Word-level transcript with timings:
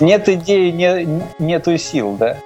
Нет 0.00 0.28
идеи, 0.28 0.70
не, 0.70 1.22
нету 1.38 1.76
сил, 1.78 2.16
да? 2.16 2.36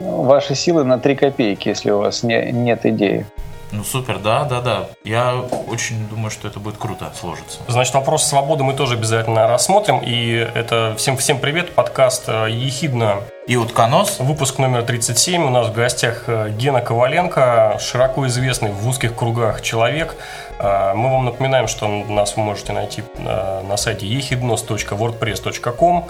Ваши 0.00 0.54
силы 0.54 0.84
на 0.84 0.98
3 0.98 1.16
копейки, 1.16 1.68
если 1.68 1.90
у 1.90 1.98
вас 1.98 2.22
не, 2.22 2.52
нет 2.52 2.86
идеи. 2.86 3.26
Ну 3.72 3.84
супер, 3.84 4.18
да, 4.18 4.44
да, 4.44 4.60
да. 4.60 4.88
Я 5.04 5.44
очень 5.68 6.08
думаю, 6.08 6.30
что 6.30 6.48
это 6.48 6.58
будет 6.58 6.76
круто 6.76 7.12
сложиться. 7.14 7.60
Значит, 7.68 7.94
вопрос 7.94 8.24
свободы 8.24 8.64
мы 8.64 8.74
тоже 8.74 8.94
обязательно 8.94 9.46
рассмотрим. 9.46 10.00
И 10.04 10.32
это 10.32 10.94
всем 10.98 11.16
всем 11.16 11.38
привет, 11.38 11.72
подкаст 11.74 12.24
э, 12.26 12.50
Ехидна 12.50 13.18
и 13.46 13.56
утконос. 13.56 14.18
Выпуск 14.18 14.58
номер 14.58 14.82
37. 14.82 15.44
У 15.44 15.50
нас 15.50 15.68
в 15.68 15.72
гостях 15.72 16.24
э, 16.26 16.50
Гена 16.50 16.80
Коваленко, 16.80 17.78
широко 17.80 18.26
известный 18.26 18.72
в 18.72 18.88
узких 18.88 19.14
кругах 19.14 19.62
человек. 19.62 20.16
Э, 20.58 20.92
мы 20.94 21.08
вам 21.08 21.26
напоминаем, 21.26 21.68
что 21.68 21.86
нас 21.86 22.36
вы 22.36 22.42
можете 22.42 22.72
найти 22.72 23.04
на 23.18 23.76
сайте 23.76 24.06
ехиднос.wordpress.com 24.06 26.06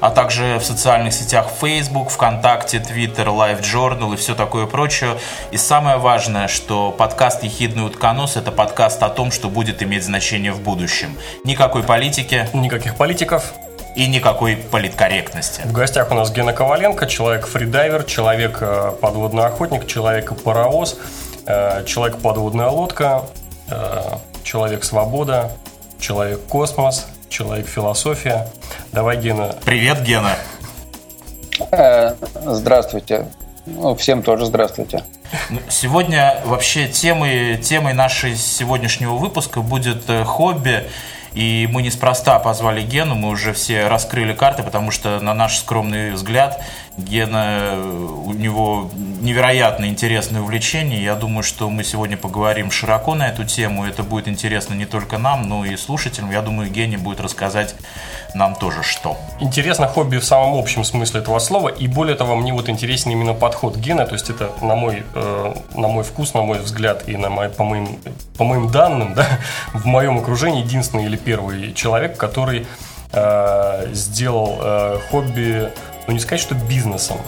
а 0.00 0.10
также 0.10 0.58
в 0.58 0.64
социальных 0.64 1.12
сетях 1.12 1.48
Facebook, 1.60 2.10
ВКонтакте, 2.10 2.78
Twitter, 2.78 3.26
Live 3.26 3.62
Journal 3.62 4.14
и 4.14 4.16
все 4.16 4.34
такое 4.34 4.66
прочее. 4.66 5.18
И 5.50 5.56
самое 5.56 5.96
важное, 5.96 6.48
что 6.48 6.90
подкаст 6.90 7.42
«Ехидный 7.42 7.86
утконос»— 7.86 8.36
это 8.36 8.52
подкаст 8.52 9.02
о 9.02 9.08
том, 9.08 9.30
что 9.30 9.48
будет 9.48 9.82
иметь 9.82 10.04
значение 10.04 10.52
в 10.52 10.60
будущем. 10.60 11.16
Никакой 11.44 11.82
политики. 11.82 12.48
Никаких 12.52 12.96
политиков 12.96 13.52
и 13.98 14.06
никакой 14.06 14.56
политкорректности. 14.56 15.62
В 15.64 15.72
гостях 15.72 16.10
у 16.12 16.14
нас 16.14 16.30
Гена 16.30 16.52
Коваленко, 16.52 17.06
человек-фридайвер, 17.06 18.04
человек-подводный 18.04 19.44
охотник, 19.46 19.86
человек-паровоз, 19.86 20.98
э, 21.46 21.84
человек-подводная 21.84 22.68
лодка, 22.68 23.24
э, 23.68 24.02
человек-свобода, 24.44 25.50
человек-космос, 25.98 27.08
человек-философия. 27.28 28.48
Давай, 28.92 29.16
Гена. 29.16 29.54
Привет, 29.64 30.02
Гена. 30.02 30.36
Э, 31.70 32.14
здравствуйте. 32.44 33.26
Ну, 33.66 33.94
всем 33.94 34.22
тоже 34.22 34.46
здравствуйте. 34.46 35.04
Ну, 35.50 35.60
сегодня 35.68 36.40
вообще 36.44 36.88
темой, 36.88 37.58
темой 37.58 37.92
нашей 37.92 38.36
сегодняшнего 38.36 39.14
выпуска 39.14 39.60
будет 39.60 40.08
э, 40.08 40.24
хобби. 40.24 40.84
И 41.34 41.68
мы 41.70 41.82
неспроста 41.82 42.38
позвали 42.38 42.82
Гену, 42.82 43.14
мы 43.14 43.28
уже 43.28 43.52
все 43.52 43.86
раскрыли 43.86 44.32
карты, 44.32 44.62
потому 44.62 44.90
что 44.90 45.20
на 45.20 45.34
наш 45.34 45.58
скромный 45.58 46.12
взгляд 46.12 46.60
Гена, 46.98 47.76
у 48.24 48.32
него 48.32 48.90
невероятно 49.20 49.86
интересное 49.86 50.40
увлечение. 50.40 51.02
Я 51.02 51.14
думаю, 51.14 51.42
что 51.42 51.70
мы 51.70 51.84
сегодня 51.84 52.16
поговорим 52.16 52.70
широко 52.70 53.14
на 53.14 53.28
эту 53.28 53.44
тему. 53.44 53.84
Это 53.84 54.02
будет 54.02 54.28
интересно 54.28 54.74
не 54.74 54.84
только 54.84 55.16
нам, 55.18 55.48
но 55.48 55.64
и 55.64 55.76
слушателям. 55.76 56.30
Я 56.30 56.42
думаю, 56.42 56.70
Гене 56.70 56.98
будет 56.98 57.20
рассказать 57.20 57.74
нам 58.34 58.54
тоже 58.54 58.82
что. 58.82 59.16
Интересно 59.40 59.86
хобби 59.86 60.18
в 60.18 60.24
самом 60.24 60.58
общем 60.58 60.84
смысле 60.84 61.20
этого 61.20 61.38
слова. 61.38 61.68
И 61.68 61.86
более 61.86 62.16
того, 62.16 62.36
мне 62.36 62.52
вот 62.52 62.68
интересен 62.68 63.10
именно 63.12 63.34
подход 63.34 63.76
Гена. 63.76 64.04
То 64.04 64.14
есть 64.14 64.28
это 64.28 64.50
на 64.60 64.74
мой, 64.74 65.04
э, 65.14 65.54
на 65.74 65.88
мой 65.88 66.04
вкус, 66.04 66.34
на 66.34 66.42
мой 66.42 66.58
взгляд 66.58 67.08
и 67.08 67.16
на 67.16 67.30
мой, 67.30 67.48
по, 67.48 67.64
моим, 67.64 67.98
по 68.36 68.44
моим 68.44 68.70
данным, 68.70 69.14
да, 69.16 69.26
в 69.72 69.86
моем 69.86 70.18
окружении 70.18 70.62
единственный 70.62 71.04
или 71.04 71.16
первый 71.16 71.72
человек, 71.74 72.16
который 72.16 72.66
э, 73.12 73.88
сделал 73.92 74.58
э, 74.60 74.98
хобби 75.10 75.70
ну 76.08 76.14
не 76.14 76.20
сказать, 76.20 76.40
что 76.40 76.54
бизнесом, 76.54 77.18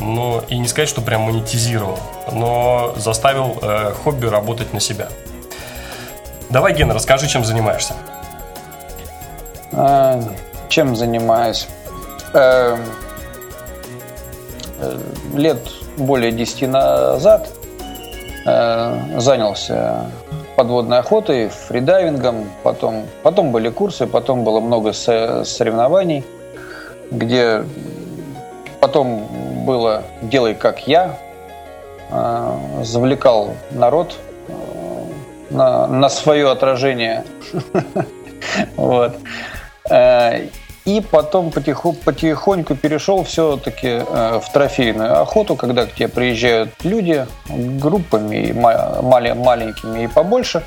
но 0.00 0.42
и 0.48 0.58
не 0.58 0.66
сказать, 0.66 0.88
что 0.88 1.02
прям 1.02 1.20
монетизировал, 1.22 1.98
но 2.32 2.94
заставил 2.96 3.58
э, 3.60 3.92
хобби 4.02 4.26
работать 4.26 4.72
на 4.72 4.80
себя. 4.80 5.08
Давай, 6.48 6.74
Гена, 6.74 6.94
расскажи, 6.94 7.28
чем 7.28 7.44
занимаешься. 7.44 7.94
А, 9.72 10.18
чем 10.70 10.96
занимаюсь? 10.96 11.68
Э, 12.32 12.78
э, 14.78 14.98
лет 15.34 15.58
более 15.98 16.32
10 16.32 16.68
назад 16.68 17.50
э, 18.46 19.18
занялся 19.20 20.10
подводной 20.56 21.00
охотой, 21.00 21.50
фридайвингом, 21.50 22.50
потом, 22.62 23.04
потом 23.22 23.52
были 23.52 23.68
курсы, 23.68 24.06
потом 24.06 24.42
было 24.42 24.60
много 24.60 24.94
соревнований, 24.94 26.24
где 27.10 27.64
Потом 28.82 29.28
было 29.64 30.02
«Делай 30.22 30.56
как 30.56 30.88
я», 30.88 31.16
а, 32.10 32.58
завлекал 32.82 33.54
народ 33.70 34.16
а, 34.48 35.06
на, 35.50 35.86
на 35.86 36.08
свое 36.08 36.50
отражение. 36.50 37.24
вот. 38.76 39.14
А, 39.88 40.34
и 40.84 41.00
потом 41.00 41.52
потихоньку 41.52 42.74
перешел 42.74 43.22
все-таки 43.22 44.00
в 44.00 44.44
трофейную 44.52 45.22
охоту, 45.22 45.54
когда 45.54 45.86
к 45.86 45.94
тебе 45.94 46.08
приезжают 46.08 46.70
люди 46.82 47.24
группами, 47.48 48.50
маленькими 48.50 50.02
и 50.02 50.06
побольше, 50.08 50.64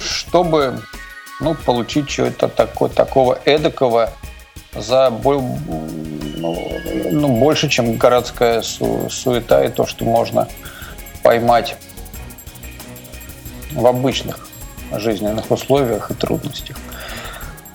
чтобы 0.00 0.80
ну, 1.40 1.54
получить 1.54 2.08
чего-то 2.08 2.48
такого 2.48 3.38
эдакого, 3.44 4.08
за 4.74 5.10
ну, 7.10 7.28
больше, 7.38 7.68
чем 7.68 7.96
городская 7.96 8.62
су 8.62 9.08
суета 9.10 9.64
и 9.64 9.68
то, 9.68 9.86
что 9.86 10.04
можно 10.04 10.48
поймать 11.22 11.76
в 13.72 13.86
обычных 13.86 14.48
жизненных 14.92 15.50
условиях 15.50 16.10
и 16.10 16.14
трудностях. 16.14 16.76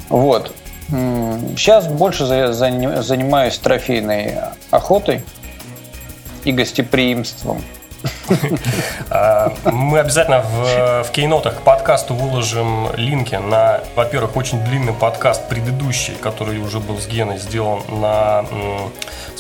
Вот. 0.09 0.53
Сейчас 0.87 1.87
больше 1.87 2.25
занимаюсь 2.25 3.57
трофейной 3.57 4.37
охотой 4.71 5.23
и 6.43 6.51
гостеприимством. 6.51 7.61
А, 9.11 9.53
мы 9.65 9.99
обязательно 9.99 10.41
в, 10.41 11.03
в 11.03 11.11
кейнотах 11.11 11.57
к 11.57 11.61
подкасту 11.61 12.13
выложим 12.13 12.89
линки 12.95 13.35
на, 13.35 13.81
во-первых, 13.95 14.35
очень 14.35 14.63
длинный 14.63 14.93
подкаст 14.93 15.47
предыдущий, 15.49 16.13
который 16.15 16.59
уже 16.59 16.79
был 16.79 16.99
с 16.99 17.07
Геной 17.07 17.37
сделан 17.37 17.81
на 17.89 18.45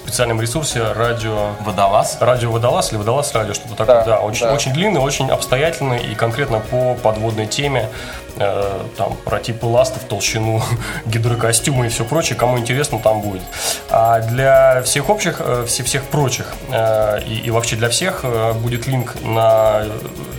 специальном 0.09 0.41
ресурсе 0.41 0.91
радио... 0.93 1.51
Водолаз? 1.61 2.17
Радио 2.19 2.51
Водолаз 2.51 2.91
или 2.91 2.97
Водолаз 2.97 3.33
радио, 3.35 3.53
что-то 3.53 3.75
такое. 3.75 3.97
Да, 3.97 4.05
да, 4.05 4.19
очень, 4.21 4.47
да. 4.47 4.53
очень 4.53 4.73
длинный, 4.73 4.99
очень 4.99 5.29
обстоятельный 5.29 6.03
и 6.03 6.15
конкретно 6.15 6.59
по 6.59 6.95
подводной 6.95 7.45
теме. 7.45 7.89
Э, 8.37 8.81
там 8.97 9.15
про 9.23 9.39
типы 9.39 9.67
ластов, 9.67 10.03
толщину 10.05 10.63
гидрокостюма 11.05 11.85
и 11.85 11.89
все 11.89 12.05
прочее. 12.05 12.37
Кому 12.39 12.57
интересно, 12.57 12.97
там 12.97 13.21
будет. 13.21 13.43
А 13.91 14.21
для 14.21 14.81
всех 14.81 15.09
общих, 15.09 15.41
э, 15.41 15.65
всех, 15.67 15.85
всех 15.85 16.03
прочих 16.05 16.55
э, 16.71 17.21
и, 17.27 17.41
и 17.41 17.51
вообще 17.51 17.75
для 17.75 17.89
всех 17.89 18.21
э, 18.23 18.53
будет 18.53 18.87
линк 18.87 19.15
на 19.21 19.83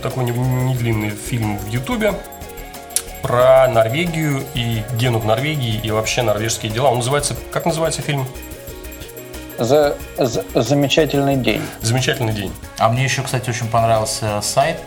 такой 0.03 0.25
недлинный 0.25 1.11
фильм 1.11 1.57
в 1.57 1.67
Ютубе 1.69 2.13
про 3.21 3.69
Норвегию 3.69 4.43
и 4.53 4.83
Гену 4.97 5.19
в 5.19 5.25
Норвегии 5.25 5.79
и 5.81 5.91
вообще 5.91 6.23
норвежские 6.23 6.71
дела. 6.73 6.89
Он 6.89 6.97
называется, 6.97 7.37
как 7.53 7.65
называется 7.65 8.01
фильм? 8.01 8.27
За, 9.63 9.95
за 10.17 10.43
замечательный 10.55 11.35
день. 11.35 11.61
Замечательный 11.81 12.33
день. 12.33 12.51
А 12.79 12.89
мне 12.89 13.03
еще, 13.03 13.21
кстати, 13.21 13.49
очень 13.49 13.67
понравился 13.67 14.41
сайт. 14.41 14.77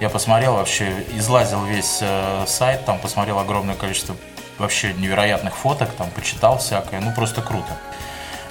Я 0.00 0.08
посмотрел 0.08 0.54
вообще, 0.54 1.04
излазил 1.14 1.64
весь 1.64 1.98
э, 2.00 2.44
сайт, 2.46 2.84
там 2.86 2.98
посмотрел 2.98 3.38
огромное 3.38 3.76
количество 3.76 4.16
вообще 4.58 4.94
невероятных 4.94 5.56
фоток, 5.56 5.90
там 5.92 6.10
почитал 6.10 6.58
всякое, 6.58 7.00
ну 7.00 7.12
просто 7.14 7.40
круто. 7.40 7.76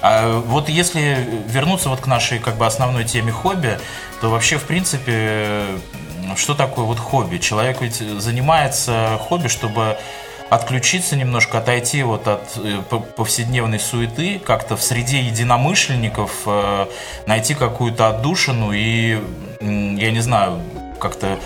А 0.00 0.38
вот 0.38 0.68
если 0.70 1.42
вернуться 1.46 1.90
вот 1.90 2.00
к 2.00 2.06
нашей 2.06 2.38
как 2.38 2.56
бы 2.56 2.64
основной 2.64 3.04
теме 3.04 3.30
хобби, 3.30 3.78
то 4.22 4.30
вообще 4.30 4.56
в 4.56 4.64
принципе 4.64 5.66
что 6.36 6.54
такое 6.54 6.84
вот 6.84 6.98
хобби? 6.98 7.38
Человек 7.38 7.82
ведь 7.82 7.96
занимается 7.96 9.18
хобби, 9.20 9.48
чтобы 9.48 9.98
отключиться 10.50 11.16
немножко, 11.16 11.58
отойти 11.58 12.02
вот 12.02 12.26
от 12.26 12.42
э, 12.56 12.80
повседневной 13.16 13.78
суеты, 13.78 14.40
как-то 14.40 14.76
в 14.76 14.82
среде 14.82 15.20
единомышленников 15.20 16.42
э, 16.44 16.86
найти 17.26 17.54
какую-то 17.54 18.08
отдушину 18.08 18.72
и, 18.72 19.20
я 19.60 20.10
не 20.10 20.20
знаю, 20.20 20.60
как-то 20.98 21.38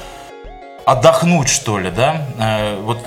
отдохнуть, 0.87 1.49
что 1.49 1.79
ли, 1.79 1.91
да? 1.91 2.27
Э, 2.39 2.81
вот 2.81 2.99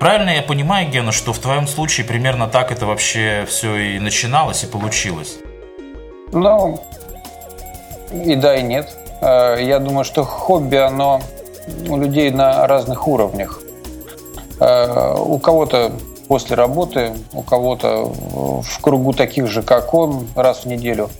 правильно 0.00 0.30
я 0.30 0.42
понимаю, 0.42 0.90
Гена, 0.90 1.12
что 1.12 1.32
в 1.32 1.38
твоем 1.38 1.68
случае 1.68 2.04
примерно 2.04 2.48
так 2.48 2.72
это 2.72 2.84
вообще 2.84 3.46
все 3.48 3.76
и 3.76 3.98
начиналось, 4.00 4.64
и 4.64 4.66
получилось? 4.66 5.36
Ну, 6.32 6.82
и 8.12 8.34
да, 8.34 8.56
и 8.56 8.62
нет. 8.62 8.96
Я 9.22 9.78
думаю, 9.78 10.04
что 10.04 10.24
хобби, 10.24 10.76
оно 10.76 11.22
у 11.88 11.96
людей 11.96 12.30
на 12.30 12.66
разных 12.66 13.06
уровнях. 13.06 13.63
Э, 14.60 15.14
у 15.18 15.38
кого-то 15.38 15.92
после 16.28 16.56
работы, 16.56 17.12
у 17.32 17.42
кого-то 17.42 18.12
в 18.62 18.80
кругу 18.80 19.12
таких 19.12 19.48
же, 19.48 19.62
как 19.62 19.92
он, 19.94 20.26
раз 20.34 20.64
в 20.64 20.66
неделю. 20.66 21.10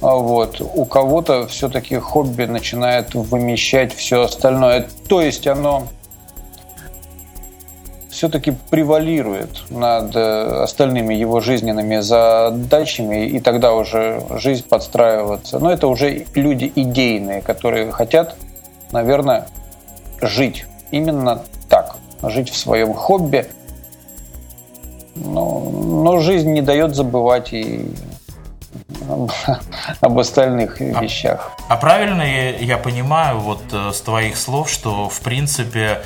А 0.00 0.16
вот. 0.16 0.60
У 0.60 0.84
кого-то 0.84 1.46
все-таки 1.46 1.96
хобби 1.96 2.44
начинает 2.44 3.14
вымещать 3.14 3.94
все 3.94 4.22
остальное. 4.22 4.88
То 5.08 5.20
есть 5.20 5.46
оно 5.46 5.84
все-таки 8.10 8.52
превалирует 8.70 9.70
над 9.70 10.14
э, 10.14 10.62
остальными 10.62 11.14
его 11.14 11.40
жизненными 11.40 12.00
задачами, 12.00 13.26
и 13.26 13.40
тогда 13.40 13.72
уже 13.74 14.22
жизнь 14.38 14.64
подстраивается. 14.68 15.58
Но 15.58 15.72
это 15.72 15.86
уже 15.86 16.26
люди 16.34 16.70
идейные, 16.74 17.40
которые 17.40 17.90
хотят, 17.90 18.36
наверное, 18.90 19.46
жить 20.20 20.66
именно 20.90 21.42
жить 22.22 22.50
в 22.50 22.56
своем 22.56 22.94
хобби. 22.94 23.46
Но, 25.14 25.60
но 25.60 26.18
жизнь 26.20 26.52
не 26.52 26.62
дает 26.62 26.94
забывать 26.94 27.52
и 27.52 27.86
об 30.00 30.18
остальных 30.18 30.80
а, 30.80 30.84
вещах. 31.02 31.52
А 31.68 31.76
правильно 31.76 32.22
я, 32.22 32.56
я 32.56 32.78
понимаю 32.78 33.38
вот 33.40 33.62
э, 33.72 33.92
с 33.92 34.00
твоих 34.00 34.36
слов, 34.36 34.70
что 34.70 35.08
в 35.08 35.20
принципе 35.20 36.02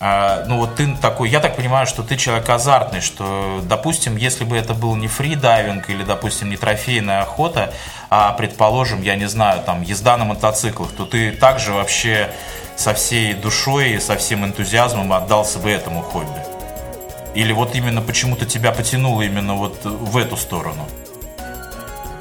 а, 0.00 0.44
ну 0.46 0.58
вот 0.58 0.74
ты 0.74 0.94
такой, 1.00 1.30
я 1.30 1.40
так 1.40 1.56
понимаю, 1.56 1.86
что 1.86 2.02
ты 2.02 2.16
человек 2.16 2.48
азартный, 2.48 3.00
что, 3.00 3.60
допустим, 3.62 4.16
если 4.16 4.44
бы 4.44 4.56
это 4.56 4.74
был 4.74 4.96
не 4.96 5.08
фридайвинг 5.08 5.88
или, 5.88 6.02
допустим, 6.02 6.50
не 6.50 6.56
трофейная 6.56 7.22
охота, 7.22 7.72
а, 8.10 8.32
предположим, 8.32 9.02
я 9.02 9.16
не 9.16 9.26
знаю, 9.26 9.62
там, 9.64 9.82
езда 9.82 10.16
на 10.16 10.24
мотоциклах, 10.24 10.92
то 10.92 11.06
ты 11.06 11.32
также 11.32 11.72
вообще 11.72 12.30
со 12.76 12.94
всей 12.94 13.34
душой 13.34 13.92
и 13.92 14.00
со 14.00 14.16
всем 14.16 14.44
энтузиазмом 14.44 15.12
отдался 15.12 15.58
бы 15.58 15.70
этому 15.70 16.02
хобби? 16.02 16.28
Или 17.34 17.52
вот 17.52 17.74
именно 17.74 18.00
почему-то 18.00 18.46
тебя 18.46 18.72
потянуло 18.72 19.22
именно 19.22 19.54
вот 19.54 19.84
в 19.84 20.16
эту 20.16 20.36
сторону? 20.36 20.84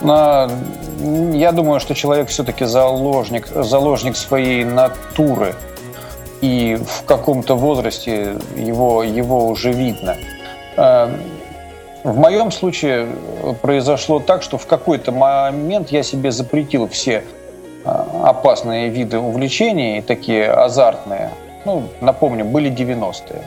Я 0.01 1.51
думаю, 1.53 1.79
что 1.79 1.93
человек 1.93 2.29
все-таки 2.29 2.65
заложник, 2.65 3.47
заложник 3.47 4.17
своей 4.17 4.63
натуры– 4.63 5.55
и 6.43 6.75
в 6.75 7.05
каком-то 7.05 7.55
возрасте 7.55 8.35
его, 8.57 9.01
его 9.01 9.47
уже 9.47 9.71
видно. 9.71 10.17
Э, 10.75 11.09
в 12.03 12.17
моем 12.17 12.51
случае 12.51 13.07
произошло 13.61 14.19
так, 14.19 14.43
что 14.43 14.57
в 14.57 14.67
какой-то 14.67 15.13
момент 15.13 15.89
я 15.89 16.03
себе 16.03 16.33
запретил 16.33 16.89
все 16.89 17.23
опасные 17.85 18.89
виды 18.89 19.19
увлечений, 19.19 20.01
такие 20.01 20.49
азартные. 20.51 21.31
Ну, 21.65 21.83
напомню, 22.01 22.45
были 22.45 22.71
90-е. 22.71 23.41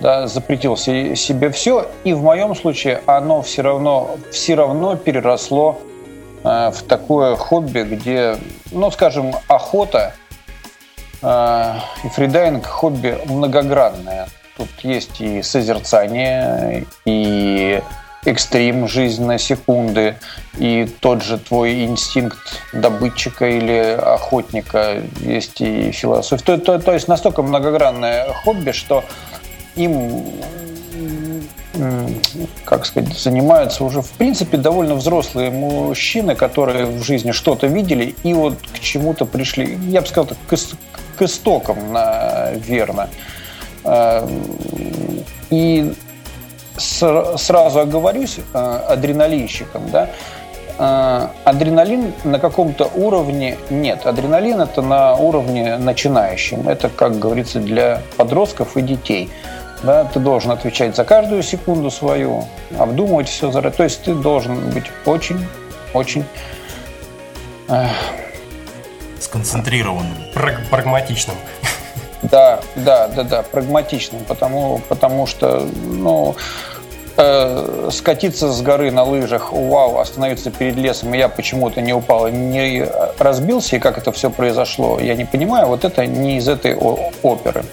Да, 0.00 0.26
запретил 0.26 0.76
себе 0.76 1.50
все, 1.50 1.86
и 2.04 2.12
в 2.14 2.22
моем 2.22 2.54
случае 2.54 3.02
оно 3.06 3.42
все 3.42 3.62
равно, 3.62 4.16
все 4.32 4.54
равно 4.54 4.96
переросло 4.96 5.78
э, 6.42 6.70
в 6.70 6.82
такое 6.84 7.36
хобби, 7.36 7.82
где, 7.82 8.36
ну, 8.72 8.90
скажем, 8.90 9.34
охота– 9.48 10.14
Э, 11.22 11.74
и 12.04 12.08
фридайвинг 12.08 12.66
хобби 12.66 13.18
многогранное. 13.26 14.28
Тут 14.56 14.68
есть 14.82 15.20
и 15.20 15.42
созерцание, 15.42 16.86
и 17.04 17.82
экстрим, 18.24 18.86
жизнь 18.86 19.24
на 19.24 19.38
секунды, 19.38 20.16
и 20.58 20.86
тот 21.00 21.22
же 21.22 21.38
твой 21.38 21.84
инстинкт 21.84 22.38
добытчика 22.72 23.48
или 23.48 23.98
охотника, 23.98 25.02
есть 25.20 25.60
и 25.60 25.90
философия. 25.92 26.44
То, 26.44 26.58
то, 26.58 26.78
то 26.78 26.92
есть 26.92 27.08
настолько 27.08 27.42
многогранное 27.42 28.32
хобби, 28.32 28.72
что 28.72 29.04
им 29.76 30.24
как 32.64 32.84
сказать, 32.84 33.16
занимаются 33.16 33.84
уже, 33.84 34.02
в 34.02 34.10
принципе, 34.10 34.56
довольно 34.56 34.94
взрослые 34.94 35.50
мужчины, 35.50 36.34
которые 36.34 36.86
в 36.86 37.02
жизни 37.02 37.32
что-то 37.32 37.68
видели 37.68 38.14
и 38.22 38.34
вот 38.34 38.58
к 38.74 38.80
чему-то 38.80 39.24
пришли, 39.24 39.78
я 39.88 40.00
бы 40.00 40.06
сказал, 40.06 40.26
так, 40.26 40.38
к, 40.46 40.56
к 41.16 41.22
истокам, 41.22 41.92
наверное. 41.92 43.08
Э, 43.84 44.28
сразу 46.80 47.80
оговорюсь 47.80 48.38
э, 48.52 48.58
адреналинщиком, 48.88 49.90
да, 49.90 50.10
э, 50.78 51.28
адреналин 51.44 52.12
на 52.24 52.38
каком-то 52.38 52.90
уровне 52.94 53.58
нет. 53.70 54.06
Адреналин 54.06 54.60
это 54.60 54.82
на 54.82 55.14
уровне 55.14 55.76
начинающем. 55.76 56.68
Это, 56.68 56.88
как 56.88 57.18
говорится, 57.18 57.60
для 57.60 58.02
подростков 58.16 58.76
и 58.76 58.82
детей. 58.82 59.30
Да, 59.82 60.04
ты 60.04 60.20
должен 60.20 60.50
отвечать 60.50 60.94
за 60.94 61.04
каждую 61.04 61.42
секунду 61.42 61.90
свою, 61.90 62.44
обдумывать 62.78 63.28
все 63.28 63.50
заранее. 63.50 63.76
То 63.76 63.84
есть 63.84 64.02
ты 64.02 64.14
должен 64.14 64.70
быть 64.70 64.84
очень, 65.06 65.38
очень 65.94 66.24
сконцентрированным. 69.20 70.16
Праг- 70.34 70.68
прагматичным. 70.70 71.36
Да, 72.22 72.60
да, 72.76 73.08
да, 73.08 73.22
да, 73.22 73.42
прагматичным, 73.42 74.24
потому, 74.24 74.80
потому 74.88 75.26
что, 75.26 75.66
ну, 75.84 76.36
э, 77.16 77.88
скатиться 77.92 78.52
с 78.52 78.60
горы 78.60 78.90
на 78.90 79.04
лыжах, 79.04 79.52
вау, 79.52 79.98
остановиться 79.98 80.50
перед 80.50 80.76
лесом, 80.76 81.14
и 81.14 81.18
я 81.18 81.28
почему-то 81.28 81.80
не 81.80 81.94
упал, 81.94 82.28
не 82.28 82.86
разбился, 83.18 83.76
и 83.76 83.78
как 83.78 83.96
это 83.96 84.12
все 84.12 84.30
произошло, 84.30 85.00
я 85.00 85.14
не 85.16 85.24
понимаю, 85.24 85.68
вот 85.68 85.84
это 85.84 86.06
не 86.06 86.36
из 86.36 86.48
этой 86.48 86.74
оперы. 86.74 87.64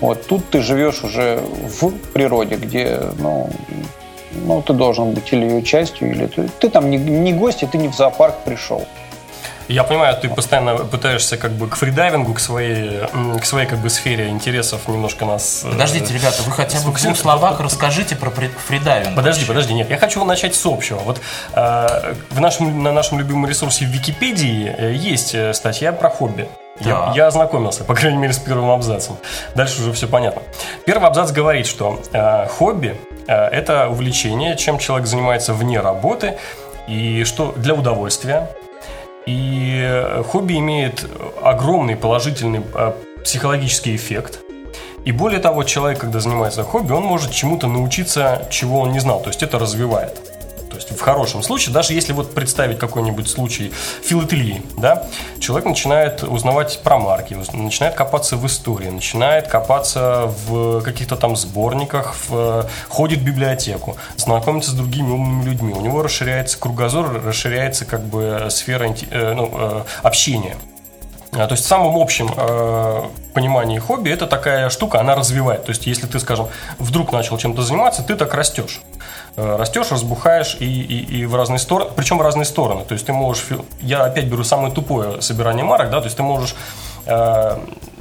Вот 0.00 0.26
тут 0.26 0.50
ты 0.50 0.60
живешь 0.60 1.02
уже 1.02 1.40
в 1.80 1.90
природе, 2.12 2.56
где, 2.56 3.00
ну, 3.18 3.48
ну, 4.32 4.60
ты 4.60 4.72
должен 4.72 5.12
быть 5.12 5.32
или 5.32 5.46
ее 5.46 5.62
частью, 5.62 6.10
или 6.10 6.26
ты, 6.26 6.48
ты 6.58 6.68
там 6.68 6.90
не, 6.90 6.98
не 6.98 7.32
гость, 7.32 7.62
и 7.62 7.66
ты 7.66 7.78
не 7.78 7.88
в 7.88 7.94
зоопарк 7.94 8.34
пришел. 8.44 8.84
Я 9.68 9.84
понимаю, 9.84 10.16
ты 10.20 10.28
постоянно 10.28 10.76
пытаешься 10.76 11.36
как 11.36 11.52
бы 11.52 11.68
к 11.68 11.76
фридайвингу, 11.76 12.34
к 12.34 12.40
своей, 12.40 13.06
к 13.40 13.44
своей 13.44 13.66
как 13.66 13.78
бы 13.78 13.88
сфере 13.88 14.28
интересов 14.28 14.88
немножко 14.88 15.24
нас... 15.24 15.62
Э, 15.64 15.70
Подождите, 15.70 16.12
ребята, 16.12 16.42
вы 16.42 16.52
хотя 16.52 16.80
бы 16.80 16.92
в 16.92 17.00
двух 17.00 17.16
словах 17.16 17.60
расскажите 17.60 18.16
про 18.16 18.30
фридайвинг. 18.30 19.16
Подожди, 19.16 19.40
вообще. 19.40 19.46
подожди, 19.46 19.74
нет, 19.74 19.90
я 19.90 19.96
хочу 19.96 20.24
начать 20.24 20.54
с 20.54 20.66
общего. 20.66 20.98
Вот 20.98 21.20
э, 21.54 22.14
в 22.30 22.40
нашем, 22.40 22.82
на 22.82 22.92
нашем 22.92 23.18
любимом 23.18 23.48
ресурсе 23.48 23.86
в 23.86 23.88
Википедии 23.88 24.74
э, 24.76 24.92
есть 24.92 25.34
э, 25.34 25.54
статья 25.54 25.92
про 25.92 26.10
хобби. 26.10 26.48
Да. 26.80 26.90
Я, 26.90 27.12
я 27.14 27.26
ознакомился, 27.28 27.84
по 27.84 27.94
крайней 27.94 28.18
мере, 28.18 28.32
с 28.32 28.38
первым 28.38 28.70
абзацем. 28.70 29.16
Дальше 29.54 29.80
уже 29.80 29.92
все 29.92 30.08
понятно. 30.08 30.42
Первый 30.84 31.06
абзац 31.06 31.30
говорит, 31.30 31.66
что 31.66 32.00
э, 32.12 32.46
хобби 32.48 32.96
э, 33.28 33.32
это 33.32 33.88
увлечение, 33.88 34.56
чем 34.56 34.78
человек 34.78 35.06
занимается 35.06 35.54
вне 35.54 35.80
работы, 35.80 36.36
и 36.88 37.24
что 37.24 37.52
для 37.56 37.74
удовольствия, 37.74 38.50
и 39.26 39.80
э, 39.82 40.22
хобби 40.22 40.58
имеет 40.58 41.06
огромный 41.42 41.96
положительный 41.96 42.62
э, 42.74 42.92
психологический 43.24 43.96
эффект. 43.96 44.40
И 45.04 45.12
более 45.12 45.40
того, 45.40 45.64
человек, 45.64 46.00
когда 46.00 46.20
занимается 46.20 46.62
хобби, 46.62 46.92
он 46.92 47.02
может 47.02 47.30
чему-то 47.30 47.66
научиться, 47.66 48.46
чего 48.50 48.80
он 48.80 48.92
не 48.92 49.00
знал. 49.00 49.20
То 49.20 49.28
есть 49.28 49.42
это 49.42 49.58
развивает. 49.58 50.23
То 50.74 50.80
есть 50.80 50.90
в 50.90 51.00
хорошем 51.00 51.42
случае, 51.42 51.72
даже 51.72 51.92
если 51.92 52.12
вот 52.12 52.34
представить 52.34 52.78
какой-нибудь 52.78 53.28
случай 53.28 53.72
филателии, 54.02 54.62
да, 54.76 55.06
человек 55.38 55.66
начинает 55.66 56.22
узнавать 56.22 56.80
про 56.82 56.98
марки, 56.98 57.34
начинает 57.52 57.94
копаться 57.94 58.36
в 58.36 58.46
истории, 58.46 58.88
начинает 58.88 59.48
копаться 59.48 60.32
в 60.46 60.82
каких-то 60.82 61.16
там 61.16 61.36
сборниках, 61.36 62.14
в, 62.28 62.68
ходит 62.88 63.20
в 63.20 63.24
библиотеку, 63.24 63.96
знакомится 64.16 64.70
с 64.72 64.74
другими 64.74 65.10
умными 65.10 65.44
людьми, 65.44 65.72
у 65.72 65.80
него 65.80 66.02
расширяется 66.02 66.58
кругозор, 66.58 67.22
расширяется 67.24 67.84
как 67.84 68.02
бы 68.02 68.48
сфера 68.50 68.94
э, 69.10 69.34
ну, 69.34 69.50
э, 69.52 69.82
общения. 70.02 70.56
А, 71.36 71.46
то 71.46 71.52
есть 71.54 71.64
в 71.64 71.68
самом 71.68 71.96
общем 71.96 72.30
э, 72.36 73.02
понимании 73.32 73.78
хобби 73.78 74.10
это 74.10 74.26
такая 74.26 74.70
штука, 74.70 75.00
она 75.00 75.14
развивает. 75.14 75.64
То 75.64 75.70
есть 75.70 75.86
если 75.86 76.06
ты, 76.06 76.20
скажем, 76.20 76.48
вдруг 76.78 77.12
начал 77.12 77.36
чем-то 77.36 77.62
заниматься, 77.62 78.02
ты 78.02 78.14
так 78.14 78.32
растешь. 78.34 78.80
Э, 79.36 79.56
растешь, 79.56 79.90
разбухаешь 79.90 80.56
и, 80.60 80.64
и, 80.64 81.18
и 81.18 81.26
в 81.26 81.34
разные 81.34 81.58
стороны, 81.58 81.90
причем 81.96 82.18
в 82.18 82.22
разные 82.22 82.44
стороны. 82.44 82.84
То 82.84 82.94
есть 82.94 83.06
ты 83.06 83.12
можешь, 83.12 83.46
я 83.80 84.04
опять 84.04 84.26
беру 84.26 84.44
самое 84.44 84.72
тупое 84.72 85.20
собирание 85.22 85.64
марок, 85.64 85.90
да, 85.90 86.00
то 86.00 86.04
есть 86.04 86.16
ты 86.16 86.22
можешь 86.22 86.54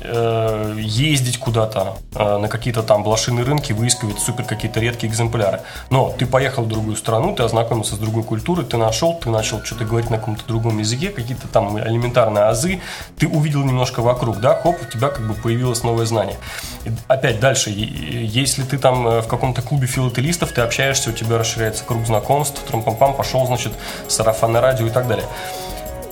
ездить 0.04 1.38
куда-то 1.40 1.98
э, 2.14 2.38
на 2.38 2.50
какие-то 2.50 2.84
там 2.84 3.04
блошиные 3.04 3.46
рынки, 3.46 3.72
выискивать 3.72 4.20
супер 4.20 4.44
какие-то 4.44 4.80
редкие 4.82 5.12
экземпляры. 5.12 5.62
Но 5.90 6.14
ты 6.18 6.26
поехал 6.26 6.64
в 6.64 6.68
другую 6.68 6.98
страну, 6.98 7.34
ты 7.34 7.44
ознакомился 7.44 7.96
с 7.96 8.00
другой 8.00 8.24
культурой, 8.24 8.66
ты 8.66 8.76
нашел, 8.76 9.14
ты 9.14 9.30
начал 9.30 9.64
что-то 9.64 9.86
говорить 9.86 10.10
на 10.10 10.18
каком-то 10.18 10.46
другом 10.46 10.80
языке, 10.80 11.10
какие-то 11.10 11.48
там 11.48 11.80
элементарные 11.80 12.46
азы, 12.46 12.82
ты 13.18 13.28
увидел 13.28 13.64
немножко 13.64 14.02
вокруг, 14.02 14.40
да, 14.40 14.60
хоп, 14.62 14.76
у 14.82 14.92
тебя 14.92 15.08
как 15.10 15.26
бы 15.26 15.36
появилось 15.36 15.84
новое 15.84 16.06
знание. 16.06 16.36
И 16.84 16.92
опять 17.08 17.40
дальше, 17.40 17.70
если 17.70 18.64
ты 18.64 18.78
там 18.78 19.22
в 19.22 19.28
каком-то 19.28 19.62
клубе 19.62 19.88
филателистов, 19.88 20.52
ты 20.52 20.62
общаешься, 20.62 21.12
у 21.12 21.14
тебя 21.14 21.38
расширяется 21.38 21.84
круг 21.86 22.06
знакомств, 22.06 22.62
тром-пам-пам, 22.70 23.16
пошел, 23.16 23.46
значит, 23.46 23.72
сарафанное 24.10 24.60
радио 24.60 24.88
и 24.88 24.90
так 24.90 25.08
далее. 25.08 25.26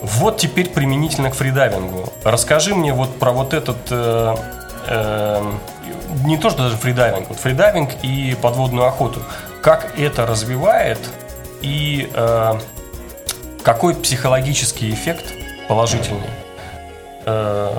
Вот 0.02 0.38
теперь 0.38 0.70
применительно 0.70 1.30
к 1.30 1.36
фридайвингу. 1.36 2.12
Расскажи 2.24 2.74
мне 2.76 2.94
вот 2.94 3.18
про 3.20 3.32
вот 3.32 3.54
этот... 3.54 3.78
Э, 3.92 4.36
э, 4.88 5.52
не 6.26 6.38
то, 6.38 6.50
что 6.50 6.64
даже 6.64 6.78
фридайвинг, 6.78 7.30
вот 7.30 7.40
фридайвинг 7.40 7.92
и 8.02 8.36
подводную 8.42 8.88
охоту. 8.88 9.22
Как 9.62 9.98
это 10.00 10.26
развивает 10.26 11.00
и 11.62 12.10
э, 12.14 12.54
какой 13.64 13.96
психологический 13.96 14.92
эффект 14.92 15.34
положительный 15.68 16.30
э, 17.26 17.78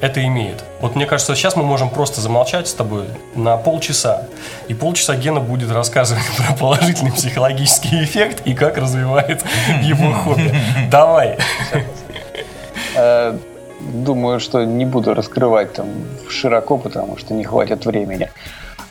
это 0.00 0.24
имеет. 0.24 0.64
Вот 0.80 0.94
мне 0.94 1.06
кажется, 1.06 1.34
сейчас 1.34 1.56
мы 1.56 1.62
можем 1.62 1.90
просто 1.90 2.20
замолчать 2.20 2.68
с 2.68 2.74
тобой 2.74 3.06
на 3.34 3.56
полчаса. 3.56 4.24
И 4.68 4.74
полчаса 4.74 5.16
Гена 5.16 5.40
будет 5.40 5.70
рассказывать 5.70 6.24
про 6.36 6.54
положительный 6.54 7.12
психологический 7.12 8.02
эффект 8.04 8.42
и 8.44 8.54
как 8.54 8.78
развивает 8.78 9.44
его 9.82 10.12
хобби. 10.12 10.54
Давай. 10.90 11.38
Э, 12.94 13.36
думаю, 13.80 14.40
что 14.40 14.64
не 14.64 14.84
буду 14.84 15.14
раскрывать 15.14 15.72
там 15.72 15.88
широко, 16.28 16.78
потому 16.78 17.16
что 17.16 17.34
не 17.34 17.44
хватит 17.44 17.84
времени. 17.86 18.30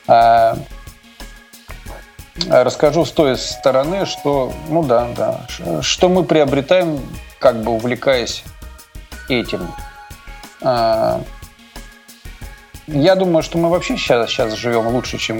Э, 0.07 0.55
расскажу 2.49 3.05
с 3.05 3.11
той 3.11 3.37
стороны, 3.37 4.05
что, 4.05 4.51
ну 4.69 4.83
да, 4.83 5.07
да, 5.15 5.47
что 5.81 6.09
мы 6.09 6.23
приобретаем, 6.23 6.99
как 7.39 7.61
бы 7.61 7.71
увлекаясь 7.71 8.43
этим. 9.29 9.67
Э, 10.61 11.19
я 12.87 13.15
думаю, 13.15 13.43
что 13.43 13.57
мы 13.57 13.69
вообще 13.69 13.97
сейчас, 13.97 14.29
сейчас 14.29 14.53
живем 14.53 14.87
лучше, 14.87 15.17
чем 15.17 15.39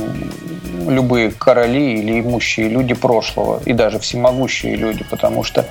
любые 0.90 1.32
короли 1.32 1.98
или 2.00 2.20
имущие 2.20 2.68
люди 2.68 2.94
прошлого, 2.94 3.62
и 3.66 3.72
даже 3.72 4.00
всемогущие 4.00 4.76
люди, 4.76 5.06
потому 5.10 5.44
что 5.44 5.66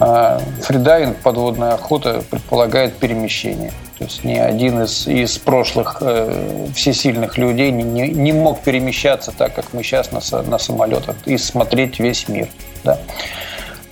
э, 0.00 0.38
фридайвинг, 0.62 1.18
подводная 1.18 1.74
охота 1.74 2.22
предполагает 2.30 2.96
перемещение. 2.96 3.72
То 3.98 4.04
есть 4.04 4.24
ни 4.24 4.36
один 4.36 4.82
из, 4.84 5.06
из 5.06 5.36
прошлых 5.36 5.98
э, 6.00 6.68
всесильных 6.74 7.36
людей 7.36 7.70
не, 7.70 7.82
не, 7.82 8.08
не 8.08 8.32
мог 8.32 8.62
перемещаться 8.62 9.32
так, 9.32 9.54
как 9.54 9.74
мы 9.74 9.82
сейчас 9.82 10.12
на, 10.12 10.42
на 10.42 10.58
самолетах, 10.58 11.16
и 11.26 11.36
смотреть 11.36 11.98
весь 11.98 12.26
мир. 12.26 12.48
Да? 12.84 12.98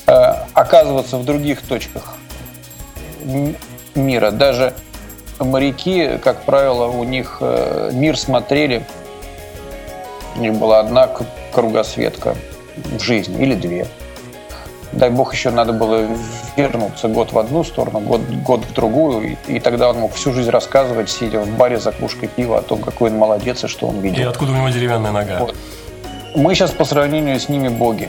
Э, 0.07 0.45
оказываться 0.55 1.19
в 1.19 1.25
других 1.27 1.61
точках 1.61 2.17
мира. 3.95 4.31
Даже 4.31 4.75
моряки, 5.39 6.19
как 6.23 6.43
правило, 6.43 6.87
у 6.87 7.05
них 7.05 7.39
э, 7.41 7.91
мир 7.93 8.19
смотрели, 8.19 8.85
у 10.37 10.41
них 10.41 10.55
была 10.55 10.81
одна 10.81 11.09
кругосветка 11.53 12.37
в 12.77 13.01
жизни 13.01 13.43
или 13.43 13.55
две. 13.55 13.87
Дай 14.93 15.11
бог 15.11 15.35
еще 15.35 15.51
надо 15.51 15.73
было 15.73 16.07
вернуться 16.57 17.09
год 17.09 17.33
в 17.33 17.39
одну 17.39 17.65
сторону, 17.65 18.01
год, 18.01 18.21
год 18.45 18.65
в 18.65 18.73
другую, 18.73 19.37
и, 19.49 19.55
и 19.57 19.61
тогда 19.61 19.91
он 19.91 19.99
мог 19.99 20.15
всю 20.15 20.33
жизнь 20.33 20.51
рассказывать, 20.51 21.11
сидя 21.11 21.41
в 21.41 21.49
баре 21.57 21.79
за 21.79 21.91
кружкой 21.91 22.29
пива, 22.29 22.59
о 22.59 22.63
том, 22.63 22.81
какой 22.81 23.11
он 23.11 23.19
молодец 23.19 23.65
и 23.65 23.67
что 23.67 23.89
он 23.89 24.01
видел. 24.01 24.23
И 24.23 24.23
откуда 24.23 24.53
у 24.53 24.55
него 24.55 24.69
деревянная 24.69 25.11
нога. 25.11 25.39
Вот. 25.41 25.57
Мы 26.37 26.55
сейчас 26.55 26.71
по 26.71 26.85
сравнению 26.85 27.41
с 27.41 27.49
ними 27.49 27.69
боги, 27.69 28.09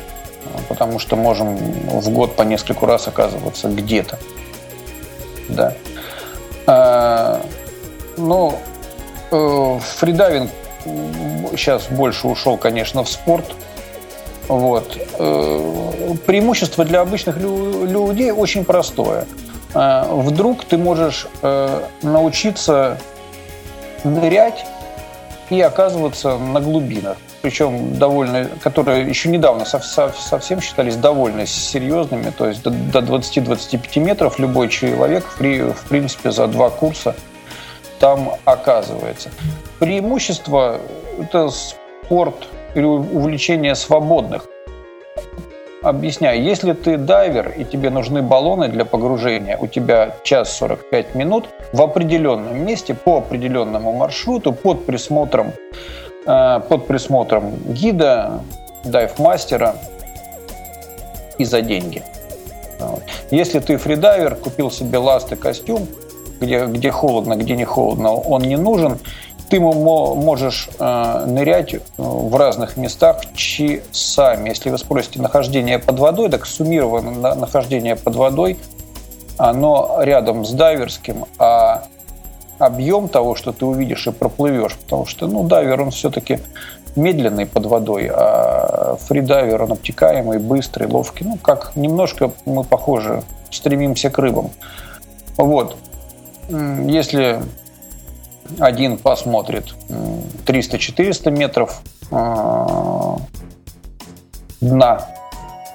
потому 0.69 0.99
что 0.99 1.15
можем 1.15 1.55
в 1.57 2.09
год 2.09 2.35
по 2.35 2.43
нескольку 2.43 2.85
раз 2.85 3.07
оказываться 3.07 3.67
где-то. 3.67 4.19
Да. 5.49 5.73
А, 6.67 7.41
ну, 8.17 8.57
э, 9.31 9.79
фридайвинг 9.97 10.51
сейчас 11.55 11.87
больше 11.87 12.27
ушел, 12.27 12.57
конечно, 12.57 13.03
в 13.03 13.09
спорт. 13.09 13.45
Вот. 14.47 14.97
Э, 15.17 16.13
преимущество 16.25 16.85
для 16.85 17.01
обычных 17.01 17.37
людей 17.37 18.31
очень 18.31 18.65
простое. 18.65 19.25
А, 19.73 20.05
вдруг 20.09 20.63
ты 20.65 20.77
можешь 20.77 21.27
э, 21.41 21.81
научиться 22.01 22.97
нырять 24.03 24.65
и 25.49 25.61
оказываться 25.61 26.37
на 26.37 26.59
глубинах 26.61 27.17
причем 27.45 27.99
довольно, 27.99 28.49
которые 28.59 29.07
еще 29.07 29.29
недавно 29.29 29.65
совсем 29.65 30.61
считались 30.61 30.95
довольно 30.95 31.45
серьезными, 31.45 32.31
то 32.35 32.47
есть 32.47 32.63
до 32.63 32.71
20-25 32.71 33.99
метров 33.99 34.39
любой 34.39 34.67
человек 34.67 35.23
в 35.37 35.87
принципе 35.87 36.31
за 36.31 36.47
два 36.47 36.71
курса 36.71 37.15
там 37.99 38.31
оказывается. 38.45 39.29
Преимущество– 39.77 40.79
это 41.19 41.49
спорт 41.49 42.47
или 42.73 42.83
увлечение 42.83 43.75
свободных. 43.75 44.47
Объясняю, 45.85 46.41
если 46.41 46.73
ты 46.73 46.97
дайвер 46.97 47.53
и 47.57 47.63
тебе 47.63 47.89
нужны 47.89 48.21
баллоны 48.21 48.69
для 48.69 48.85
погружения, 48.85 49.57
у 49.57 49.67
тебя 49.67 50.15
час 50.23 50.51
45 50.57 51.15
минут 51.15 51.49
в 51.73 51.81
определенном 51.81 52.65
месте, 52.65 52.93
по 52.93 53.17
определенному 53.17 53.93
маршруту, 53.93 54.51
под 54.51 54.85
присмотром 54.85 55.53
Э, 56.25 56.59
под 56.67 56.87
присмотром 56.87 57.55
гида, 57.67 58.41
дайв-мастера 58.83 59.75
и 61.37 61.45
за 61.45 61.61
деньги. 61.61 62.01
Если 63.29 63.59
ты 63.59 63.77
фридайвер, 63.77 64.35
купил 64.35 64.71
себе 64.71 64.97
ласт 64.97 65.31
и 65.31 65.35
костюм, 65.35 65.87
где, 66.41 66.65
где 66.65 66.91
холодно, 66.91 67.35
где 67.35 67.55
не 67.55 67.63
холодно, 67.63 68.11
он 68.11 68.41
не 68.41 68.57
нужен, 68.57 68.97
ты 69.49 69.59
можешь 69.59 70.69
э, 70.79 71.25
нырять 71.27 71.75
в 71.97 72.35
разных 72.35 72.77
местах 72.77 73.21
часами. 73.33 74.49
Если 74.49 74.69
вы 74.69 74.77
спросите 74.77 75.21
нахождение 75.21 75.79
под 75.79 75.99
водой, 75.99 76.29
так 76.29 76.45
суммированное 76.45 77.35
нахождение 77.35 77.95
под 77.95 78.15
водой, 78.15 78.57
оно 79.37 79.97
рядом 80.01 80.45
с 80.45 80.51
дайверским, 80.51 81.25
а 81.37 81.85
объем 82.57 83.07
того, 83.07 83.35
что 83.35 83.51
ты 83.51 83.65
увидишь 83.65 84.07
и 84.07 84.11
проплывешь, 84.11 84.77
потому 84.77 85.05
что, 85.05 85.27
ну, 85.27 85.43
дайвер, 85.43 85.81
он 85.81 85.91
все-таки 85.91 86.39
медленный 86.95 87.45
под 87.45 87.65
водой, 87.65 88.09
а 88.11 88.95
фридайвер, 89.07 89.63
он 89.63 89.73
обтекаемый, 89.73 90.39
быстрый, 90.39 90.87
ловкий. 90.87 91.25
Ну, 91.25 91.37
как 91.37 91.75
немножко 91.75 92.31
мы 92.45 92.63
похожи, 92.63 93.23
стремимся 93.51 94.09
к 94.09 94.17
рыбам. 94.17 94.51
Вот. 95.37 95.75
Если 96.49 97.41
один 98.59 98.97
посмотрит 98.97 99.73
300-400 100.45 101.31
метров 101.31 101.81
а, 102.11 103.17
дна 104.61 105.07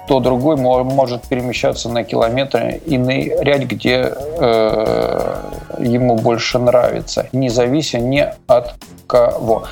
то 0.07 0.19
другой 0.19 0.57
может 0.57 1.21
перемещаться 1.29 1.87
на 1.87 2.03
километры 2.03 2.81
и 2.85 2.97
нырять, 2.97 3.63
где 3.63 4.11
э, 4.13 5.35
ему 5.79 6.17
больше 6.17 6.59
нравится, 6.59 7.27
не 7.31 7.47
завися 7.47 7.99
ни 7.99 8.27
от 8.47 8.75
кого. 9.07 9.63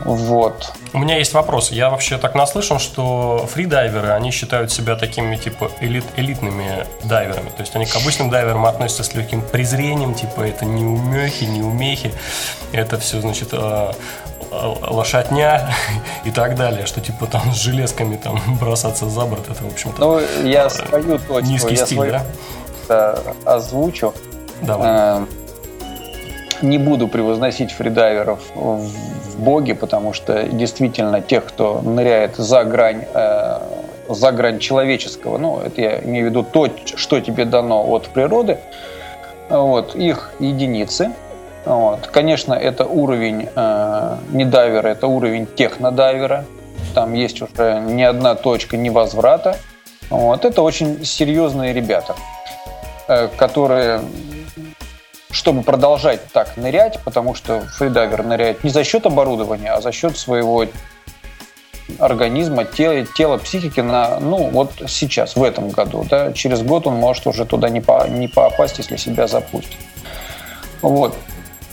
Вот. 0.00 0.72
У 0.92 0.98
меня 0.98 1.18
есть 1.18 1.34
вопрос. 1.34 1.70
Я 1.70 1.90
вообще 1.90 2.16
так 2.18 2.34
наслышан, 2.34 2.78
что 2.78 3.46
фридайверы, 3.52 4.08
они 4.10 4.30
считают 4.30 4.72
себя 4.72 4.96
такими, 4.96 5.36
типа, 5.36 5.70
элит, 5.80 6.04
элитными 6.16 6.86
дайверами. 7.04 7.50
То 7.50 7.60
есть 7.60 7.76
они 7.76 7.86
к 7.86 7.94
обычным 7.94 8.30
дайверам 8.30 8.64
относятся 8.64 9.04
с 9.04 9.14
легким 9.14 9.42
презрением, 9.42 10.14
типа, 10.14 10.40
это 10.40 10.64
не 10.64 10.84
умехи, 10.84 11.44
не 11.44 11.62
умехи. 11.62 12.12
Это 12.72 12.98
все, 12.98 13.20
значит, 13.20 13.50
э, 13.52 13.92
лошадня 14.50 15.74
и 16.24 16.30
так 16.30 16.56
далее, 16.56 16.86
что 16.86 17.00
типа 17.00 17.26
там 17.26 17.52
с 17.52 17.56
железками 17.56 18.16
там 18.16 18.40
бросаться 18.60 19.08
за 19.08 19.24
борт, 19.26 19.48
это, 19.48 19.62
в 19.62 19.72
общем-то, 19.72 20.00
ну, 20.00 20.48
я 20.48 20.66
э, 20.66 20.70
свою 20.70 21.18
точку, 21.18 21.40
низкий 21.40 21.74
я 21.74 21.86
стиль, 21.86 21.96
свою, 21.96 22.20
да? 22.88 23.14
озвучу. 23.44 24.14
Давай. 24.62 25.22
Э, 25.22 25.26
не 26.62 26.78
буду 26.78 27.08
превозносить 27.08 27.72
фридайверов 27.72 28.40
в 28.54 29.38
боги, 29.38 29.72
потому 29.72 30.12
что 30.12 30.44
действительно 30.44 31.20
тех, 31.20 31.44
кто 31.44 31.80
ныряет 31.80 32.36
за 32.36 32.64
грань, 32.64 33.04
э, 33.14 33.58
за 34.08 34.32
грань 34.32 34.58
человеческого, 34.58 35.38
ну, 35.38 35.60
это 35.60 35.80
я 35.80 36.00
имею 36.00 36.26
в 36.26 36.30
виду 36.30 36.42
то, 36.42 36.68
что 36.96 37.20
тебе 37.20 37.44
дано 37.44 37.84
от 37.86 38.08
природы, 38.08 38.58
вот, 39.48 39.94
их 39.94 40.32
единицы– 40.38 41.12
вот. 41.64 42.06
Конечно, 42.06 42.54
это 42.54 42.84
уровень 42.86 43.48
э, 43.54 44.16
не 44.30 44.44
дайвера, 44.44 44.88
это 44.88 45.06
уровень 45.06 45.46
технодайвера. 45.46 46.44
Там 46.94 47.12
есть 47.12 47.42
уже 47.42 47.80
не 47.80 48.02
одна 48.02 48.34
точка 48.34 48.76
невозврата. 48.76 49.56
Вот. 50.08 50.44
Это 50.44 50.62
очень 50.62 51.04
серьезные 51.04 51.72
ребята, 51.72 52.16
э, 53.08 53.28
которые, 53.36 54.00
чтобы 55.30 55.62
продолжать 55.62 56.26
так 56.32 56.56
нырять, 56.56 57.00
потому 57.04 57.34
что 57.34 57.60
фридайвер 57.60 58.24
ныряет 58.24 58.64
не 58.64 58.70
за 58.70 58.84
счет 58.84 59.06
оборудования, 59.06 59.72
а 59.72 59.80
за 59.80 59.92
счет 59.92 60.18
своего 60.18 60.66
организма, 61.98 62.64
тела, 62.64 63.04
тела 63.04 63.38
психики 63.38 63.80
на, 63.80 64.20
ну, 64.20 64.48
вот 64.50 64.72
сейчас, 64.88 65.36
в 65.36 65.42
этом 65.42 65.70
году. 65.70 66.06
Да? 66.08 66.32
Через 66.32 66.62
год 66.62 66.86
он 66.86 66.94
может 66.94 67.26
уже 67.26 67.44
туда 67.44 67.68
не, 67.68 67.80
по, 67.80 68.06
не 68.08 68.28
попасть, 68.28 68.78
если 68.78 68.96
себя 68.96 69.26
запустит. 69.26 69.78
Вот. 70.82 71.16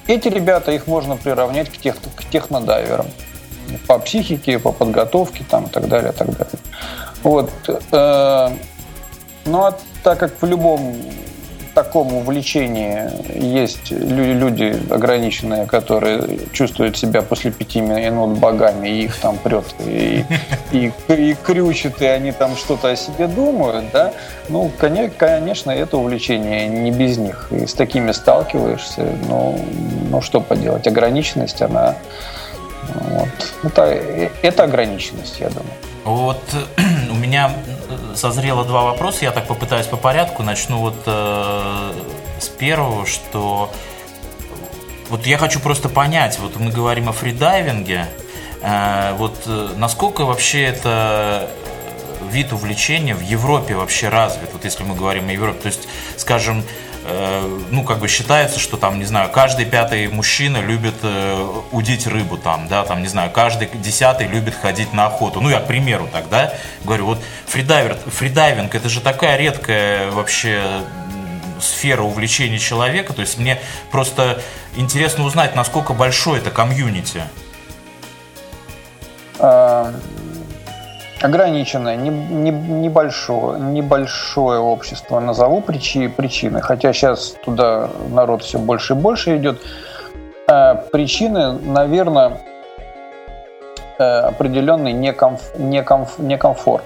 Эти 0.08 0.28
ребята, 0.30 0.72
их 0.72 0.88
можно 0.88 1.18
приравнять 1.18 1.70
к, 1.70 1.78
тех, 1.78 1.96
к 2.16 2.24
технодайверам. 2.30 3.08
По 3.86 4.00
психике, 4.00 4.60
по 4.60 4.72
подготовке 4.72 5.44
там, 5.50 5.66
и 5.66 5.70
так 5.70 5.88
далее, 5.88 6.12
и 6.12 6.16
так 6.16 6.30
далее. 6.32 6.60
Вот. 7.22 7.52
Э, 7.92 8.50
ну, 9.46 9.66
а 9.66 9.78
так 10.04 10.20
как 10.20 10.42
в 10.42 10.46
любом 10.46 10.96
таком 11.78 12.12
увлечении 12.16 13.04
есть 13.38 13.92
люди 13.92 14.76
ограниченные, 14.90 15.68
которые 15.68 16.40
чувствуют 16.52 16.98
себя 16.98 17.22
после 17.22 17.52
пяти 17.52 17.82
минут 17.82 18.40
богами, 18.40 18.88
и 18.90 19.04
их 19.04 19.16
там 19.18 19.38
прет, 19.38 19.76
и, 19.86 20.26
и, 20.72 20.92
и 21.10 21.36
крючит, 21.36 22.02
и 22.02 22.06
они 22.08 22.32
там 22.32 22.56
что-то 22.56 22.90
о 22.90 22.96
себе 22.96 23.28
думают, 23.28 23.86
да, 23.94 24.12
ну, 24.50 24.72
конечно, 24.80 25.70
это 25.70 25.98
увлечение 25.98 26.68
не 26.68 26.90
без 26.90 27.20
них. 27.20 27.48
И 27.52 27.68
с 27.68 27.76
такими 27.76 28.12
сталкиваешься, 28.12 29.06
ну, 29.30 29.64
ну 30.10 30.20
что 30.24 30.42
поделать, 30.42 30.88
ограниченность, 30.88 31.62
она 31.62 31.96
вот. 32.90 33.30
Это, 33.64 33.84
это 34.42 34.64
ограниченность, 34.64 35.40
я 35.40 35.50
думаю. 35.50 35.74
Вот 36.06 36.42
у 37.12 37.16
меня 37.16 37.52
созрело 38.16 38.64
два 38.66 38.84
вопроса, 38.84 39.26
я 39.26 39.32
так 39.32 39.48
попытаюсь 39.48 39.88
по 39.88 39.98
порядку. 39.98 40.44
Начну 40.44 40.80
вот 40.80 40.96
э, 41.06 41.92
с 42.40 42.48
первого, 42.50 43.06
что 43.06 43.72
вот 45.10 45.26
я 45.26 45.38
хочу 45.38 45.60
просто 45.60 45.90
понять, 45.90 46.40
вот 46.40 46.58
мы 46.58 46.72
говорим 46.72 47.10
о 47.10 47.14
фридайвинге, 47.14 48.08
э, 48.62 49.14
вот 49.18 49.44
э, 49.46 49.74
насколько 49.78 50.26
вообще 50.26 50.64
это 50.64 51.50
вид 52.30 52.52
увлечения 52.54 53.16
в 53.16 53.22
Европе 53.22 53.76
вообще 53.76 54.10
развит, 54.10 54.50
вот 54.54 54.66
если 54.66 54.84
мы 54.84 54.96
говорим 54.96 55.30
о 55.30 55.32
Европе, 55.32 55.60
то 55.62 55.68
есть, 55.68 55.88
скажем, 56.18 56.64
ну, 57.72 57.84
как 57.84 58.00
бы 58.00 58.08
считается, 58.08 58.60
что 58.60 58.78
там, 58.78 59.00
не 59.00 59.06
знаю, 59.06 59.30
каждый 59.32 59.66
пятый 59.66 60.08
мужчина 60.10 60.58
любит 60.58 60.96
э, 61.04 61.62
удить 61.72 62.08
рыбу 62.08 62.38
там, 62.38 62.68
да, 62.68 62.84
там, 62.84 63.02
не 63.02 63.08
знаю, 63.08 63.32
каждый 63.32 63.70
десятый 63.74 64.28
любит 64.28 64.56
ходить 64.56 64.94
на 64.94 65.06
охоту. 65.06 65.40
Ну, 65.40 65.50
я, 65.50 65.60
к 65.60 65.68
примеру, 65.68 66.10
тогда 66.12 66.54
говорю, 66.84 67.06
вот 67.06 67.20
фридайвер, 67.46 67.96
фридайвинг, 68.08 68.76
это 68.76 68.90
же 68.90 69.02
такая 69.02 69.38
редкая 69.38 70.12
вообще 70.12 70.64
сфера 71.62 72.02
увлечения 72.02 72.60
человека, 72.60 73.14
то 73.14 73.22
есть 73.22 73.38
мне 73.38 73.60
просто 73.92 74.42
интересно 74.76 75.24
узнать, 75.24 75.56
насколько 75.56 75.94
большой 75.94 76.40
это 76.40 76.52
комьюнити. 76.52 77.24
Ограниченное, 81.22 81.96
не, 81.96 82.10
не, 82.10 82.52
небольшое, 82.52 83.60
небольшое 83.60 84.60
общество, 84.60 85.20
назову 85.20 85.62
причи, 85.62 86.08
причины, 86.08 86.62
хотя 86.62 86.94
сейчас 86.94 87.36
туда 87.44 87.90
народ 88.10 88.44
все 88.44 88.60
больше 88.60 88.94
и 88.94 88.96
больше 88.96 89.38
идет. 89.38 89.60
Э, 90.48 90.76
причины, 90.92 91.54
наверное, 91.54 92.42
э, 93.98 94.04
определенный 94.04 94.94
некомф, 94.94 95.42
некомф, 95.58 96.20
некомфорт. 96.20 96.86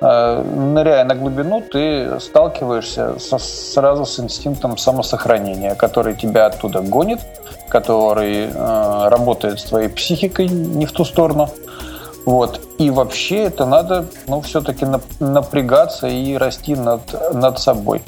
Э, 0.00 0.42
ныряя 0.42 1.04
на 1.04 1.14
глубину, 1.14 1.60
ты 1.60 2.20
сталкиваешься 2.20 3.18
со, 3.18 3.38
сразу 3.38 4.04
с 4.04 4.20
инстинктом 4.20 4.76
самосохранения, 4.78 5.74
который 5.74 6.14
тебя 6.14 6.46
оттуда 6.46 6.80
гонит, 6.80 7.20
который 7.68 8.48
э, 8.52 9.08
работает 9.08 9.58
с 9.58 9.64
твоей 9.64 9.88
психикой 9.88 10.48
не 10.48 10.86
в 10.86 10.92
ту 10.92 11.04
сторону. 11.04 11.50
Вот. 12.28 12.60
И 12.76 12.90
вообще 12.90 13.44
это 13.44 13.64
надо, 13.64 14.04
ну, 14.26 14.42
все-таки 14.42 14.86
напрягаться 15.18 16.08
и 16.08 16.36
расти 16.36 16.76
над, 16.76 17.32
над 17.32 17.58
собой. 17.58 18.02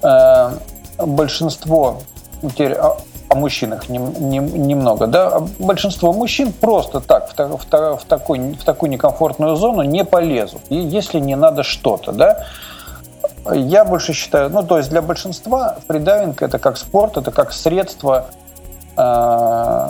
Э, 0.00 0.50
большинство, 0.96 1.98
теперь 2.40 2.74
о, 2.74 2.98
о 3.28 3.34
мужчинах 3.34 3.88
не, 3.88 3.98
не, 3.98 4.38
немного, 4.38 5.08
да, 5.08 5.40
большинство 5.58 6.12
мужчин 6.12 6.52
просто 6.52 7.00
так 7.00 7.32
в, 7.36 7.36
в, 7.36 7.98
в, 7.98 8.04
такой, 8.04 8.52
в 8.52 8.62
такую 8.62 8.90
некомфортную 8.90 9.56
зону 9.56 9.82
не 9.82 10.04
полезут, 10.04 10.62
и 10.68 10.76
если 10.76 11.18
не 11.18 11.34
надо 11.34 11.64
что-то, 11.64 12.12
да. 12.12 12.46
Я 13.52 13.84
больше 13.84 14.12
считаю, 14.12 14.50
ну, 14.50 14.62
то 14.62 14.78
есть 14.78 14.90
для 14.90 15.02
большинства 15.02 15.78
фридайвинг 15.88 16.42
это 16.42 16.60
как 16.60 16.76
спорт, 16.76 17.16
это 17.16 17.32
как 17.32 17.52
средство 17.52 18.26
э, 18.96 19.86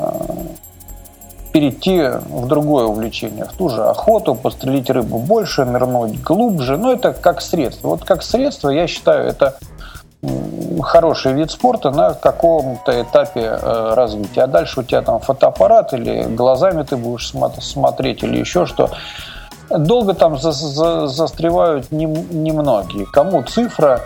перейти 1.54 2.02
в 2.30 2.48
другое 2.48 2.84
увлечение, 2.84 3.44
в 3.44 3.52
ту 3.52 3.68
же 3.68 3.84
охоту, 3.84 4.34
пострелить 4.34 4.90
рыбу 4.90 5.18
больше, 5.20 5.64
нырнуть 5.64 6.20
глубже. 6.20 6.76
Но 6.76 6.92
это 6.92 7.12
как 7.12 7.40
средство. 7.40 7.90
Вот 7.90 8.04
как 8.04 8.24
средство, 8.24 8.70
я 8.70 8.88
считаю, 8.88 9.28
это 9.28 9.56
хороший 10.82 11.32
вид 11.32 11.52
спорта 11.52 11.92
на 11.92 12.14
каком-то 12.14 13.00
этапе 13.00 13.42
э, 13.42 13.94
развития. 13.94 14.42
А 14.42 14.46
дальше 14.48 14.80
у 14.80 14.82
тебя 14.82 15.02
там 15.02 15.20
фотоаппарат 15.20 15.92
или 15.92 16.24
глазами 16.24 16.82
ты 16.82 16.96
будешь 16.96 17.32
смотреть 17.60 18.24
или 18.24 18.36
еще 18.36 18.66
что. 18.66 18.90
Долго 19.70 20.14
там 20.14 20.36
за 20.36 20.50
за 20.50 21.06
застревают 21.06 21.92
немногие. 21.92 23.06
Кому 23.06 23.44
цифра, 23.44 24.00